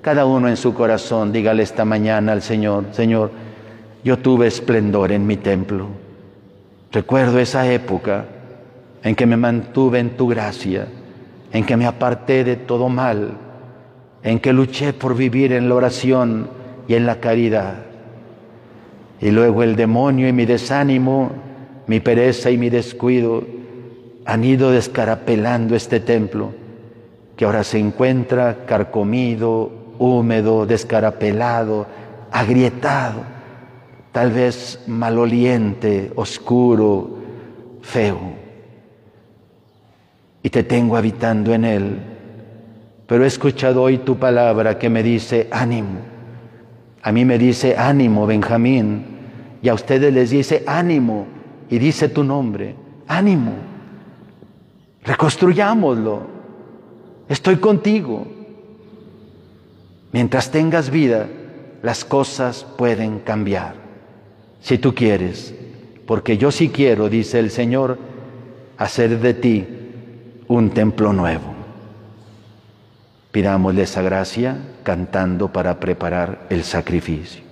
Cada 0.01 0.25
uno 0.25 0.47
en 0.47 0.57
su 0.57 0.73
corazón, 0.73 1.31
dígale 1.31 1.63
esta 1.63 1.85
mañana 1.85 2.31
al 2.31 2.41
Señor, 2.41 2.85
Señor, 2.91 3.31
yo 4.03 4.17
tuve 4.19 4.47
esplendor 4.47 5.12
en 5.12 5.27
mi 5.27 5.38
templo. 5.38 5.88
Recuerdo 6.91 7.39
esa 7.39 7.71
época 7.71 8.25
en 9.03 9.15
que 9.15 9.25
me 9.25 9.38
mantuve 9.38 9.99
en 9.99 10.12
tu 10.12 10.27
gracia, 10.27 10.88
en 11.51 11.65
que 11.65 11.77
me 11.77 11.85
aparté 11.85 12.43
de 12.43 12.55
todo 12.55 12.89
mal, 12.89 13.31
en 14.23 14.39
que 14.39 14.53
luché 14.53 14.93
por 14.93 15.15
vivir 15.15 15.53
en 15.53 15.69
la 15.69 15.75
oración 15.75 16.49
y 16.88 16.95
en 16.95 17.05
la 17.05 17.19
caridad. 17.19 17.85
Y 19.21 19.31
luego 19.31 19.63
el 19.63 19.75
demonio 19.75 20.27
y 20.27 20.33
mi 20.33 20.45
desánimo, 20.45 21.31
mi 21.88 21.99
pereza 21.99 22.49
y 22.51 22.57
mi 22.57 22.69
descuido 22.69 23.43
han 24.25 24.43
ido 24.43 24.71
descarapelando 24.71 25.75
este 25.75 25.99
templo, 25.99 26.51
que 27.35 27.45
ahora 27.45 27.63
se 27.63 27.79
encuentra 27.79 28.65
carcomido, 28.65 29.71
húmedo, 29.97 30.65
descarapelado, 30.65 31.88
agrietado, 32.31 33.23
tal 34.11 34.31
vez 34.31 34.79
maloliente, 34.87 36.11
oscuro, 36.15 37.17
feo. 37.81 38.19
Y 40.43 40.49
te 40.49 40.63
tengo 40.63 40.95
habitando 40.95 41.53
en 41.53 41.65
él 41.65 41.99
pero 43.09 43.23
he 43.23 43.27
escuchado 43.27 43.81
hoy 43.81 43.97
tu 43.97 44.19
palabra 44.19 44.77
que 44.77 44.87
me 44.87 45.01
dice 45.01 45.47
ánimo. 45.49 45.97
A 47.01 47.11
mí 47.11 47.25
me 47.25 47.39
dice 47.39 47.75
ánimo, 47.75 48.27
Benjamín. 48.27 49.03
Y 49.63 49.69
a 49.69 49.73
ustedes 49.73 50.13
les 50.13 50.29
dice 50.29 50.63
ánimo. 50.67 51.25
Y 51.71 51.79
dice 51.79 52.09
tu 52.09 52.23
nombre, 52.23 52.75
ánimo. 53.07 53.53
Reconstruyámoslo. 55.03 56.21
Estoy 57.27 57.55
contigo. 57.55 58.27
Mientras 60.11 60.51
tengas 60.51 60.91
vida, 60.91 61.27
las 61.81 62.05
cosas 62.05 62.63
pueden 62.77 63.21
cambiar. 63.21 63.73
Si 64.61 64.77
tú 64.77 64.93
quieres. 64.93 65.53
Porque 66.05 66.37
yo 66.37 66.51
sí 66.51 66.69
quiero, 66.69 67.07
dice 67.09 67.39
el 67.39 67.51
Señor, 67.51 67.99
hacer 68.77 69.19
de 69.19 69.33
ti 69.35 69.67
un 70.47 70.71
templo 70.71 71.13
nuevo. 71.13 71.53
Pidámosle 73.31 73.83
esa 73.83 74.01
gracia 74.01 74.57
cantando 74.83 75.53
para 75.53 75.79
preparar 75.79 76.47
el 76.49 76.63
sacrificio. 76.63 77.48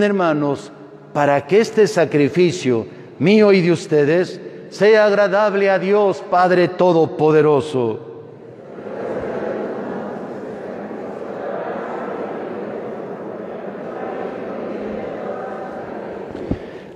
Hermanos, 0.00 0.70
para 1.12 1.44
que 1.46 1.60
este 1.60 1.88
sacrificio 1.88 2.86
mío 3.18 3.52
y 3.52 3.60
de 3.60 3.72
ustedes 3.72 4.40
sea 4.70 5.06
agradable 5.06 5.68
a 5.68 5.78
Dios 5.78 6.22
Padre 6.30 6.68
Todopoderoso. 6.68 8.12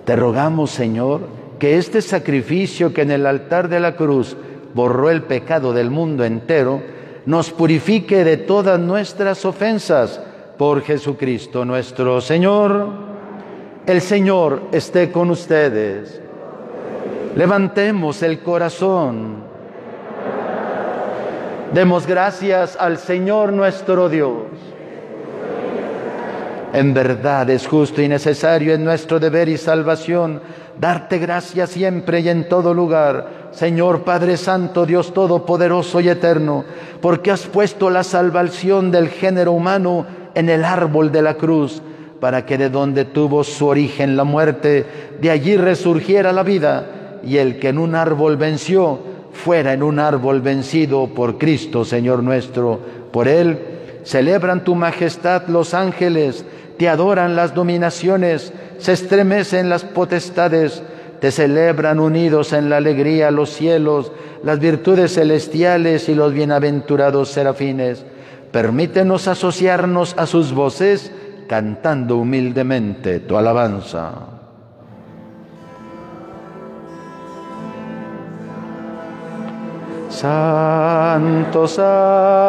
Te 0.06 0.14
rogamos, 0.14 0.70
Señor, 0.70 1.22
que 1.58 1.78
este 1.78 2.00
sacrificio 2.00 2.94
que 2.94 3.02
en 3.02 3.10
el 3.10 3.26
altar 3.26 3.68
de 3.68 3.80
la 3.80 3.96
cruz 3.96 4.36
borró 4.72 5.10
el 5.10 5.22
pecado 5.22 5.72
del 5.72 5.90
mundo 5.90 6.24
entero, 6.24 6.80
nos 7.26 7.50
purifique 7.50 8.22
de 8.22 8.36
todas 8.36 8.78
nuestras 8.78 9.44
ofensas 9.44 10.20
por 10.56 10.82
Jesucristo 10.82 11.64
nuestro 11.64 12.20
Señor. 12.20 12.88
El 13.86 14.00
Señor 14.00 14.62
esté 14.72 15.12
con 15.12 15.30
ustedes. 15.30 16.20
Levantemos 17.36 18.22
el 18.22 18.40
corazón. 18.40 19.44
Demos 21.72 22.06
gracias 22.06 22.76
al 22.80 22.98
Señor 22.98 23.52
nuestro 23.52 24.08
Dios. 24.08 24.44
En 26.72 26.94
verdad 26.94 27.48
es 27.50 27.66
justo 27.66 28.02
y 28.02 28.08
necesario 28.08 28.74
en 28.74 28.84
nuestro 28.84 29.18
deber 29.18 29.48
y 29.48 29.56
salvación 29.56 30.40
darte 30.78 31.18
gracias 31.18 31.70
siempre 31.70 32.20
y 32.20 32.28
en 32.28 32.48
todo 32.48 32.74
lugar, 32.74 33.48
Señor 33.52 34.04
Padre 34.04 34.36
Santo, 34.36 34.84
Dios 34.84 35.14
Todopoderoso 35.14 36.00
y 36.00 36.08
Eterno, 36.08 36.64
porque 37.00 37.30
has 37.30 37.46
puesto 37.46 37.88
la 37.88 38.04
salvación 38.04 38.90
del 38.90 39.08
género 39.08 39.52
humano 39.52 40.06
en 40.36 40.50
el 40.50 40.64
árbol 40.66 41.10
de 41.10 41.22
la 41.22 41.34
cruz, 41.34 41.80
para 42.20 42.44
que 42.44 42.58
de 42.58 42.68
donde 42.68 43.06
tuvo 43.06 43.42
su 43.42 43.66
origen 43.66 44.18
la 44.18 44.24
muerte, 44.24 44.84
de 45.18 45.30
allí 45.30 45.56
resurgiera 45.56 46.30
la 46.30 46.42
vida, 46.42 47.20
y 47.24 47.38
el 47.38 47.58
que 47.58 47.70
en 47.70 47.78
un 47.78 47.94
árbol 47.94 48.36
venció, 48.36 48.98
fuera 49.32 49.72
en 49.72 49.82
un 49.82 49.98
árbol 49.98 50.42
vencido 50.42 51.06
por 51.08 51.38
Cristo, 51.38 51.86
Señor 51.86 52.22
nuestro. 52.22 52.78
Por 53.12 53.28
él 53.28 53.58
celebran 54.04 54.62
tu 54.62 54.74
majestad 54.74 55.46
los 55.48 55.72
ángeles, 55.72 56.44
te 56.76 56.90
adoran 56.90 57.34
las 57.34 57.54
dominaciones, 57.54 58.52
se 58.76 58.92
estremecen 58.92 59.70
las 59.70 59.84
potestades, 59.84 60.82
te 61.18 61.30
celebran 61.30 61.98
unidos 61.98 62.52
en 62.52 62.68
la 62.68 62.76
alegría 62.76 63.30
los 63.30 63.48
cielos, 63.48 64.12
las 64.44 64.58
virtudes 64.58 65.14
celestiales 65.14 66.10
y 66.10 66.14
los 66.14 66.34
bienaventurados 66.34 67.30
serafines. 67.30 68.04
Permítenos 68.56 69.28
asociarnos 69.28 70.16
a 70.16 70.24
sus 70.24 70.54
voces 70.54 71.12
cantando 71.46 72.16
humildemente 72.16 73.20
tu 73.20 73.36
alabanza. 73.36 74.12
Santo, 80.08 81.68
santo 81.68 82.46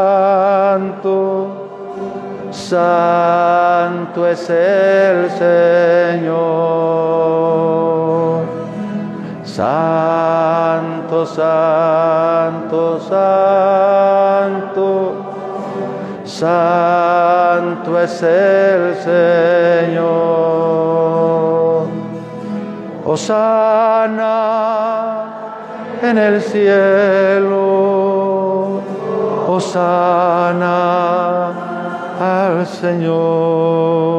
Santo 2.52 4.28
es 4.28 4.50
el 4.50 5.30
Señor. 6.22 8.46
Santo, 9.44 11.26
santo, 11.26 13.00
santo. 13.02 15.07
Santo 16.40 18.00
es 18.00 18.22
el 18.22 18.94
Señor. 19.90 20.08
Osana 23.04 24.36
en 26.04 26.18
el 26.20 26.40
cielo. 26.42 27.62
Osana 29.48 30.78
al 32.22 32.68
Señor. 32.68 34.12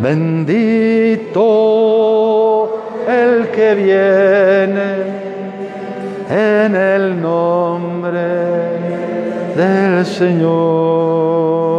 Bendito 0.00 1.42
el 3.06 3.48
que 3.50 3.74
viene 3.74 5.16
en 6.30 6.74
el 6.74 7.20
nombre 7.20 8.35
Señor. 10.04 11.76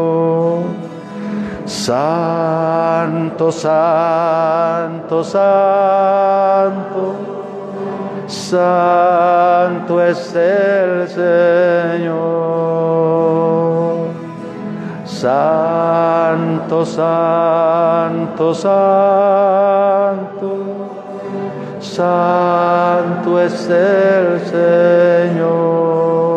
Santo, 1.68 3.52
santo, 3.52 5.24
santo, 5.24 7.16
santo 8.28 10.02
es 10.02 10.36
el 10.36 11.08
Señor. 11.08 12.18
Santo, 15.06 16.86
santo, 16.86 18.54
santo, 18.54 18.88
santo 21.80 23.42
es 23.42 23.70
el 23.70 24.40
Señor. 24.42 26.37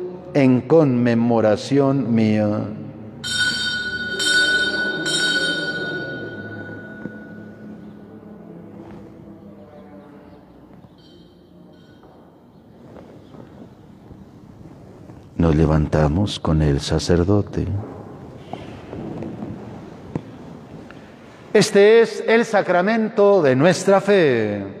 en 0.33 0.61
conmemoración 0.61 2.13
mía. 2.13 2.47
Nos 15.35 15.55
levantamos 15.55 16.39
con 16.39 16.61
el 16.61 16.79
sacerdote. 16.79 17.67
Este 21.53 22.01
es 22.01 22.23
el 22.27 22.45
sacramento 22.45 23.41
de 23.41 23.55
nuestra 23.55 23.99
fe. 23.99 24.80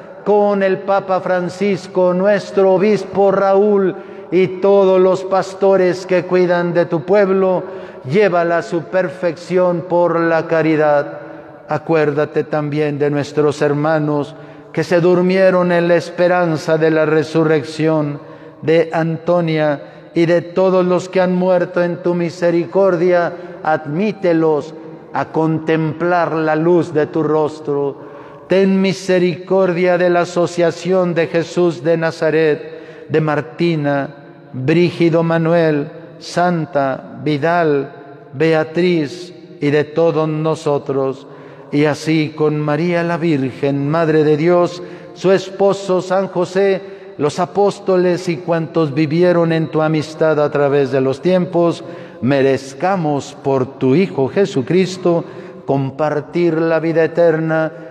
con 0.25 0.63
el 0.63 0.79
Papa 0.79 1.19
Francisco, 1.21 2.13
nuestro 2.13 2.73
obispo 2.73 3.31
Raúl 3.31 3.95
y 4.31 4.47
todos 4.59 4.99
los 4.99 5.23
pastores 5.23 6.05
que 6.05 6.23
cuidan 6.23 6.73
de 6.73 6.85
tu 6.85 7.03
pueblo, 7.03 7.63
llévala 8.09 8.59
a 8.59 8.63
su 8.63 8.83
perfección 8.83 9.85
por 9.89 10.19
la 10.19 10.47
caridad. 10.47 11.19
Acuérdate 11.67 12.43
también 12.43 12.99
de 12.99 13.09
nuestros 13.09 13.61
hermanos 13.61 14.35
que 14.71 14.83
se 14.83 15.01
durmieron 15.01 15.71
en 15.71 15.87
la 15.87 15.95
esperanza 15.95 16.77
de 16.77 16.91
la 16.91 17.05
resurrección, 17.05 18.19
de 18.61 18.89
Antonia 18.93 20.09
y 20.13 20.25
de 20.25 20.41
todos 20.41 20.85
los 20.85 21.09
que 21.09 21.19
han 21.19 21.35
muerto 21.35 21.83
en 21.83 21.97
tu 22.03 22.13
misericordia, 22.13 23.33
admítelos 23.63 24.73
a 25.13 25.25
contemplar 25.25 26.33
la 26.33 26.55
luz 26.55 26.93
de 26.93 27.07
tu 27.07 27.23
rostro 27.23 28.10
ten 28.51 28.81
misericordia 28.81 29.97
de 29.97 30.09
la 30.09 30.23
asociación 30.23 31.13
de 31.13 31.27
Jesús 31.27 31.85
de 31.85 31.95
Nazaret, 31.95 33.07
de 33.07 33.21
Martina, 33.21 34.13
Brígido 34.51 35.23
Manuel, 35.23 35.89
Santa, 36.19 37.21
Vidal, 37.23 37.93
Beatriz 38.33 39.33
y 39.61 39.69
de 39.69 39.85
todos 39.85 40.27
nosotros, 40.27 41.27
y 41.71 41.85
así 41.85 42.33
con 42.35 42.59
María 42.59 43.03
la 43.03 43.15
Virgen, 43.15 43.87
Madre 43.87 44.25
de 44.25 44.35
Dios, 44.35 44.83
su 45.13 45.31
esposo 45.31 46.01
San 46.01 46.27
José, 46.27 46.81
los 47.17 47.39
apóstoles 47.39 48.27
y 48.27 48.35
cuantos 48.35 48.93
vivieron 48.93 49.53
en 49.53 49.69
tu 49.69 49.81
amistad 49.81 50.43
a 50.43 50.51
través 50.51 50.91
de 50.91 50.99
los 50.99 51.21
tiempos, 51.21 51.85
merezcamos 52.21 53.33
por 53.45 53.79
tu 53.79 53.95
Hijo 53.95 54.27
Jesucristo 54.27 55.23
compartir 55.65 56.55
la 56.55 56.81
vida 56.81 57.05
eterna 57.05 57.90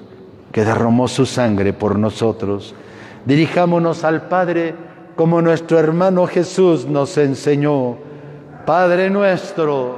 que 0.51 0.65
derramó 0.65 1.07
su 1.07 1.25
sangre 1.25 1.73
por 1.73 1.97
nosotros. 1.97 2.75
Dirijámonos 3.25 4.03
al 4.03 4.27
Padre 4.27 4.75
como 5.15 5.41
nuestro 5.41 5.79
hermano 5.79 6.27
Jesús 6.27 6.85
nos 6.85 7.17
enseñó. 7.17 7.97
Padre 8.65 9.09
nuestro, 9.09 9.97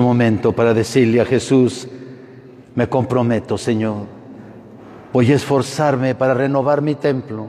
Momento 0.00 0.52
para 0.52 0.74
decirle 0.74 1.20
a 1.20 1.24
Jesús, 1.24 1.88
me 2.74 2.88
comprometo, 2.88 3.56
Señor, 3.56 4.04
voy 5.12 5.32
a 5.32 5.36
esforzarme 5.36 6.14
para 6.14 6.34
renovar 6.34 6.82
mi 6.82 6.94
templo. 6.94 7.46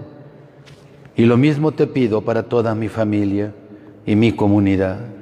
Y 1.16 1.26
lo 1.26 1.38
mismo 1.38 1.72
te 1.72 1.88
pido 1.88 2.22
para 2.22 2.44
toda 2.44 2.76
mi 2.76 2.88
familia 2.88 3.54
y 4.06 4.16
mi 4.16 4.32
comunidad. 4.32 5.17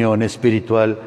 Comunión 0.00 0.22
espiritual. 0.22 0.98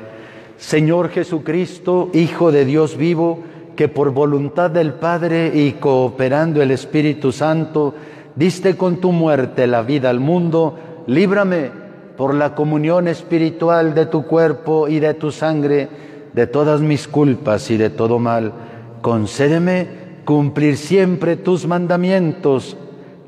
Señor 0.56 1.10
Jesucristo, 1.10 2.12
Hijo 2.14 2.52
de 2.52 2.64
Dios 2.64 2.96
vivo, 2.96 3.39
que 3.76 3.88
por 3.88 4.12
voluntad 4.12 4.70
del 4.70 4.94
Padre 4.94 5.52
y 5.52 5.72
cooperando 5.72 6.62
el 6.62 6.70
Espíritu 6.70 7.32
Santo 7.32 7.96
diste 8.36 8.78
con 8.78 8.98
tu 8.98 9.12
muerte 9.12 9.66
la 9.66 9.82
vida 9.82 10.12
al 10.12 10.20
mundo, 10.20 10.78
líbrame 11.08 11.72
por 12.16 12.36
la 12.36 12.54
comunión 12.54 13.08
espiritual 13.08 13.96
de 13.96 14.06
tu 14.06 14.28
cuerpo 14.28 14.88
y 14.88 15.00
de 15.00 15.16
tu 15.16 15.32
sangre, 15.32 15.88
de 16.32 16.46
todas 16.46 16.80
mis 16.82 17.08
culpas 17.08 17.72
y 17.72 17.78
de 17.78 17.89
todo 17.89 18.20
mal. 18.20 18.54
Concédeme 19.02 19.88
cumplir 20.24 20.78
siempre 20.78 21.36
tus 21.36 21.66
mandamientos 21.66 22.78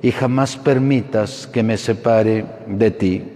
y 0.03 0.11
jamás 0.11 0.57
permitas 0.57 1.47
que 1.47 1.63
me 1.63 1.75
separe 1.77 2.45
de 2.67 2.91
ti. 2.91 3.34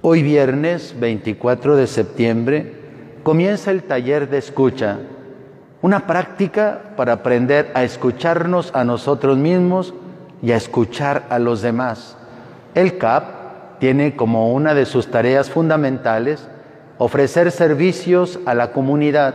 Hoy 0.00 0.22
viernes 0.22 0.94
24 1.00 1.74
de 1.74 1.88
septiembre 1.88 2.72
comienza 3.24 3.72
el 3.72 3.82
taller 3.82 4.30
de 4.30 4.38
escucha, 4.38 5.00
una 5.82 6.06
práctica 6.06 6.92
para 6.96 7.14
aprender 7.14 7.72
a 7.74 7.82
escucharnos 7.82 8.70
a 8.76 8.84
nosotros 8.84 9.36
mismos 9.38 9.92
y 10.40 10.52
a 10.52 10.56
escuchar 10.56 11.26
a 11.30 11.40
los 11.40 11.62
demás. 11.62 12.16
El 12.76 12.96
CAP 12.96 13.80
tiene 13.80 14.14
como 14.14 14.52
una 14.52 14.72
de 14.72 14.86
sus 14.86 15.10
tareas 15.10 15.50
fundamentales 15.50 16.48
ofrecer 16.98 17.50
servicios 17.50 18.38
a 18.46 18.54
la 18.54 18.70
comunidad 18.70 19.34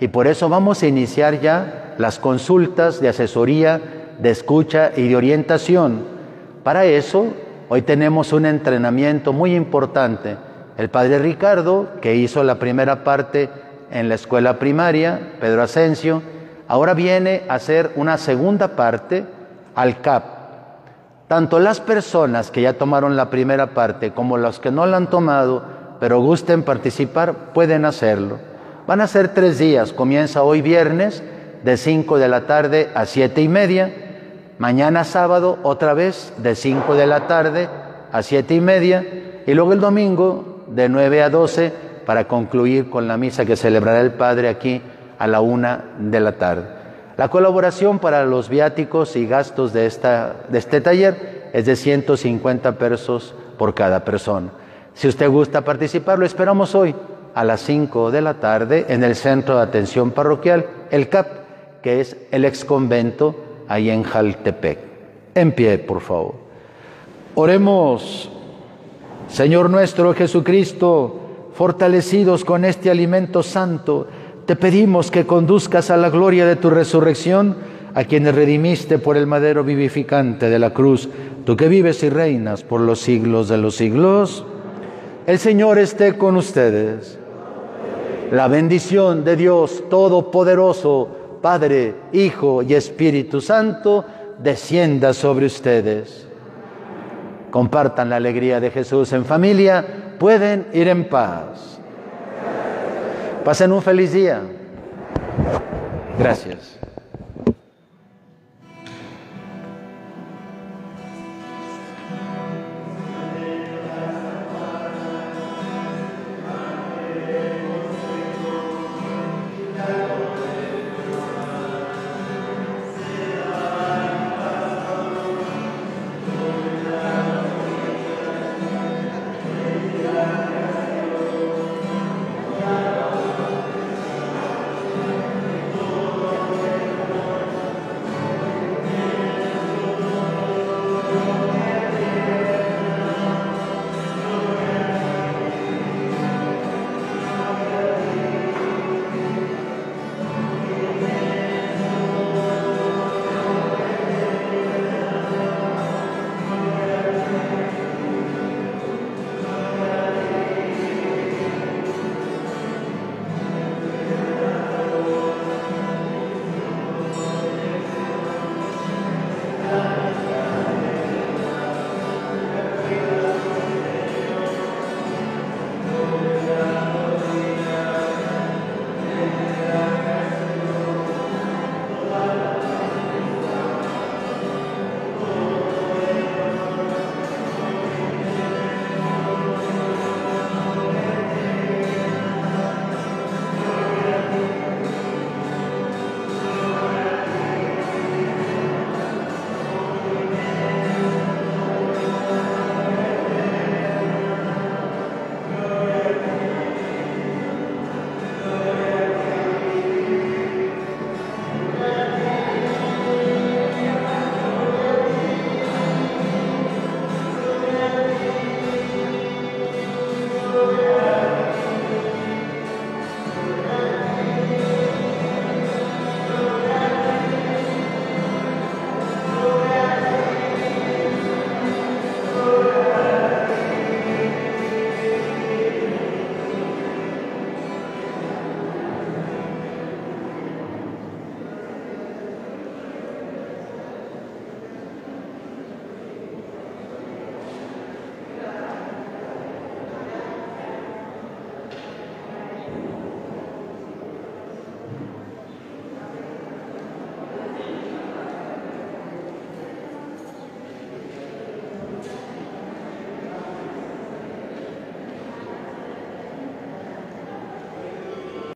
y 0.00 0.08
por 0.08 0.26
eso 0.26 0.48
vamos 0.48 0.82
a 0.82 0.88
iniciar 0.88 1.40
ya 1.40 1.94
las 1.98 2.18
consultas 2.18 3.00
de 3.00 3.10
asesoría, 3.10 3.80
de 4.18 4.30
escucha 4.30 4.90
y 4.96 5.06
de 5.06 5.14
orientación. 5.14 6.02
Para 6.64 6.84
eso, 6.84 7.32
hoy 7.68 7.82
tenemos 7.82 8.32
un 8.32 8.46
entrenamiento 8.46 9.32
muy 9.32 9.54
importante. 9.54 10.36
El 10.76 10.88
padre 10.90 11.18
Ricardo, 11.18 11.88
que 12.00 12.16
hizo 12.16 12.42
la 12.42 12.56
primera 12.56 13.04
parte 13.04 13.48
en 13.90 14.08
la 14.08 14.16
escuela 14.16 14.58
primaria, 14.58 15.34
Pedro 15.40 15.62
Asensio, 15.62 16.22
ahora 16.68 16.94
viene 16.94 17.42
a 17.48 17.54
hacer 17.54 17.92
una 17.96 18.18
segunda 18.18 18.68
parte 18.68 19.24
al 19.74 20.00
CAP. 20.00 20.24
Tanto 21.28 21.58
las 21.58 21.80
personas 21.80 22.50
que 22.50 22.62
ya 22.62 22.74
tomaron 22.74 23.16
la 23.16 23.30
primera 23.30 23.68
parte 23.68 24.12
como 24.12 24.36
los 24.36 24.60
que 24.60 24.70
no 24.70 24.86
la 24.86 24.96
han 24.96 25.08
tomado, 25.08 25.62
pero 26.00 26.20
gusten 26.20 26.62
participar, 26.62 27.52
pueden 27.54 27.84
hacerlo. 27.84 28.38
Van 28.86 29.00
a 29.00 29.06
ser 29.06 29.28
tres 29.28 29.58
días, 29.58 29.92
comienza 29.92 30.42
hoy 30.42 30.60
viernes 30.60 31.22
de 31.64 31.76
5 31.78 32.18
de 32.18 32.28
la 32.28 32.42
tarde 32.42 32.90
a 32.94 33.06
siete 33.06 33.40
y 33.40 33.48
media, 33.48 34.03
mañana 34.58 35.04
sábado 35.04 35.58
otra 35.62 35.94
vez 35.94 36.32
de 36.38 36.54
5 36.54 36.94
de 36.94 37.06
la 37.06 37.26
tarde 37.26 37.68
a 38.12 38.22
siete 38.22 38.54
y 38.54 38.60
media 38.60 39.04
y 39.46 39.54
luego 39.54 39.72
el 39.72 39.80
domingo 39.80 40.64
de 40.68 40.88
9 40.88 41.22
a 41.22 41.30
12 41.30 41.72
para 42.06 42.28
concluir 42.28 42.90
con 42.90 43.08
la 43.08 43.16
misa 43.16 43.44
que 43.44 43.56
celebrará 43.56 44.00
el 44.00 44.12
Padre 44.12 44.48
aquí 44.48 44.80
a 45.18 45.26
la 45.26 45.40
una 45.40 45.84
de 45.98 46.20
la 46.20 46.32
tarde. 46.32 46.64
La 47.16 47.28
colaboración 47.28 47.98
para 47.98 48.24
los 48.24 48.48
viáticos 48.48 49.16
y 49.16 49.26
gastos 49.26 49.72
de, 49.72 49.86
esta, 49.86 50.34
de 50.48 50.58
este 50.58 50.80
taller 50.80 51.50
es 51.52 51.66
de 51.66 51.76
150 51.76 52.72
pesos 52.72 53.34
por 53.56 53.74
cada 53.74 54.04
persona. 54.04 54.50
Si 54.94 55.08
usted 55.08 55.28
gusta 55.28 55.62
participar, 55.62 56.18
lo 56.18 56.26
esperamos 56.26 56.74
hoy 56.74 56.94
a 57.34 57.44
las 57.44 57.60
5 57.62 58.10
de 58.10 58.20
la 58.20 58.34
tarde 58.34 58.86
en 58.88 59.02
el 59.02 59.16
Centro 59.16 59.56
de 59.56 59.62
Atención 59.62 60.12
Parroquial, 60.12 60.66
el 60.90 61.08
CAP, 61.08 61.26
que 61.82 62.00
es 62.00 62.16
el 62.30 62.44
ex 62.44 62.64
convento 62.64 63.43
ahí 63.68 63.90
en 63.90 64.02
Jaltepec. 64.02 64.78
En 65.34 65.52
pie, 65.52 65.78
por 65.78 66.00
favor. 66.00 66.34
Oremos, 67.34 68.30
Señor 69.28 69.70
nuestro 69.70 70.14
Jesucristo, 70.14 71.20
fortalecidos 71.54 72.44
con 72.44 72.64
este 72.64 72.90
alimento 72.90 73.42
santo, 73.42 74.06
te 74.46 74.56
pedimos 74.56 75.10
que 75.10 75.26
conduzcas 75.26 75.90
a 75.90 75.96
la 75.96 76.10
gloria 76.10 76.46
de 76.46 76.56
tu 76.56 76.70
resurrección 76.70 77.56
a 77.94 78.04
quienes 78.04 78.34
redimiste 78.34 78.98
por 78.98 79.16
el 79.16 79.26
madero 79.26 79.64
vivificante 79.64 80.50
de 80.50 80.58
la 80.58 80.74
cruz, 80.74 81.08
tú 81.46 81.56
que 81.56 81.68
vives 81.68 82.02
y 82.02 82.10
reinas 82.10 82.62
por 82.62 82.80
los 82.80 83.00
siglos 83.00 83.48
de 83.48 83.56
los 83.56 83.76
siglos. 83.76 84.44
El 85.26 85.38
Señor 85.38 85.78
esté 85.78 86.18
con 86.18 86.36
ustedes. 86.36 87.18
La 88.30 88.48
bendición 88.48 89.24
de 89.24 89.36
Dios 89.36 89.84
Todopoderoso, 89.88 91.08
Padre, 91.44 91.94
Hijo 92.14 92.62
y 92.62 92.72
Espíritu 92.72 93.38
Santo, 93.38 94.02
descienda 94.38 95.12
sobre 95.12 95.44
ustedes. 95.44 96.26
Compartan 97.50 98.08
la 98.08 98.16
alegría 98.16 98.60
de 98.60 98.70
Jesús 98.70 99.12
en 99.12 99.26
familia, 99.26 99.84
pueden 100.18 100.68
ir 100.72 100.88
en 100.88 101.06
paz. 101.06 101.78
Pasen 103.44 103.72
un 103.72 103.82
feliz 103.82 104.14
día. 104.14 104.40
Gracias. 106.18 106.78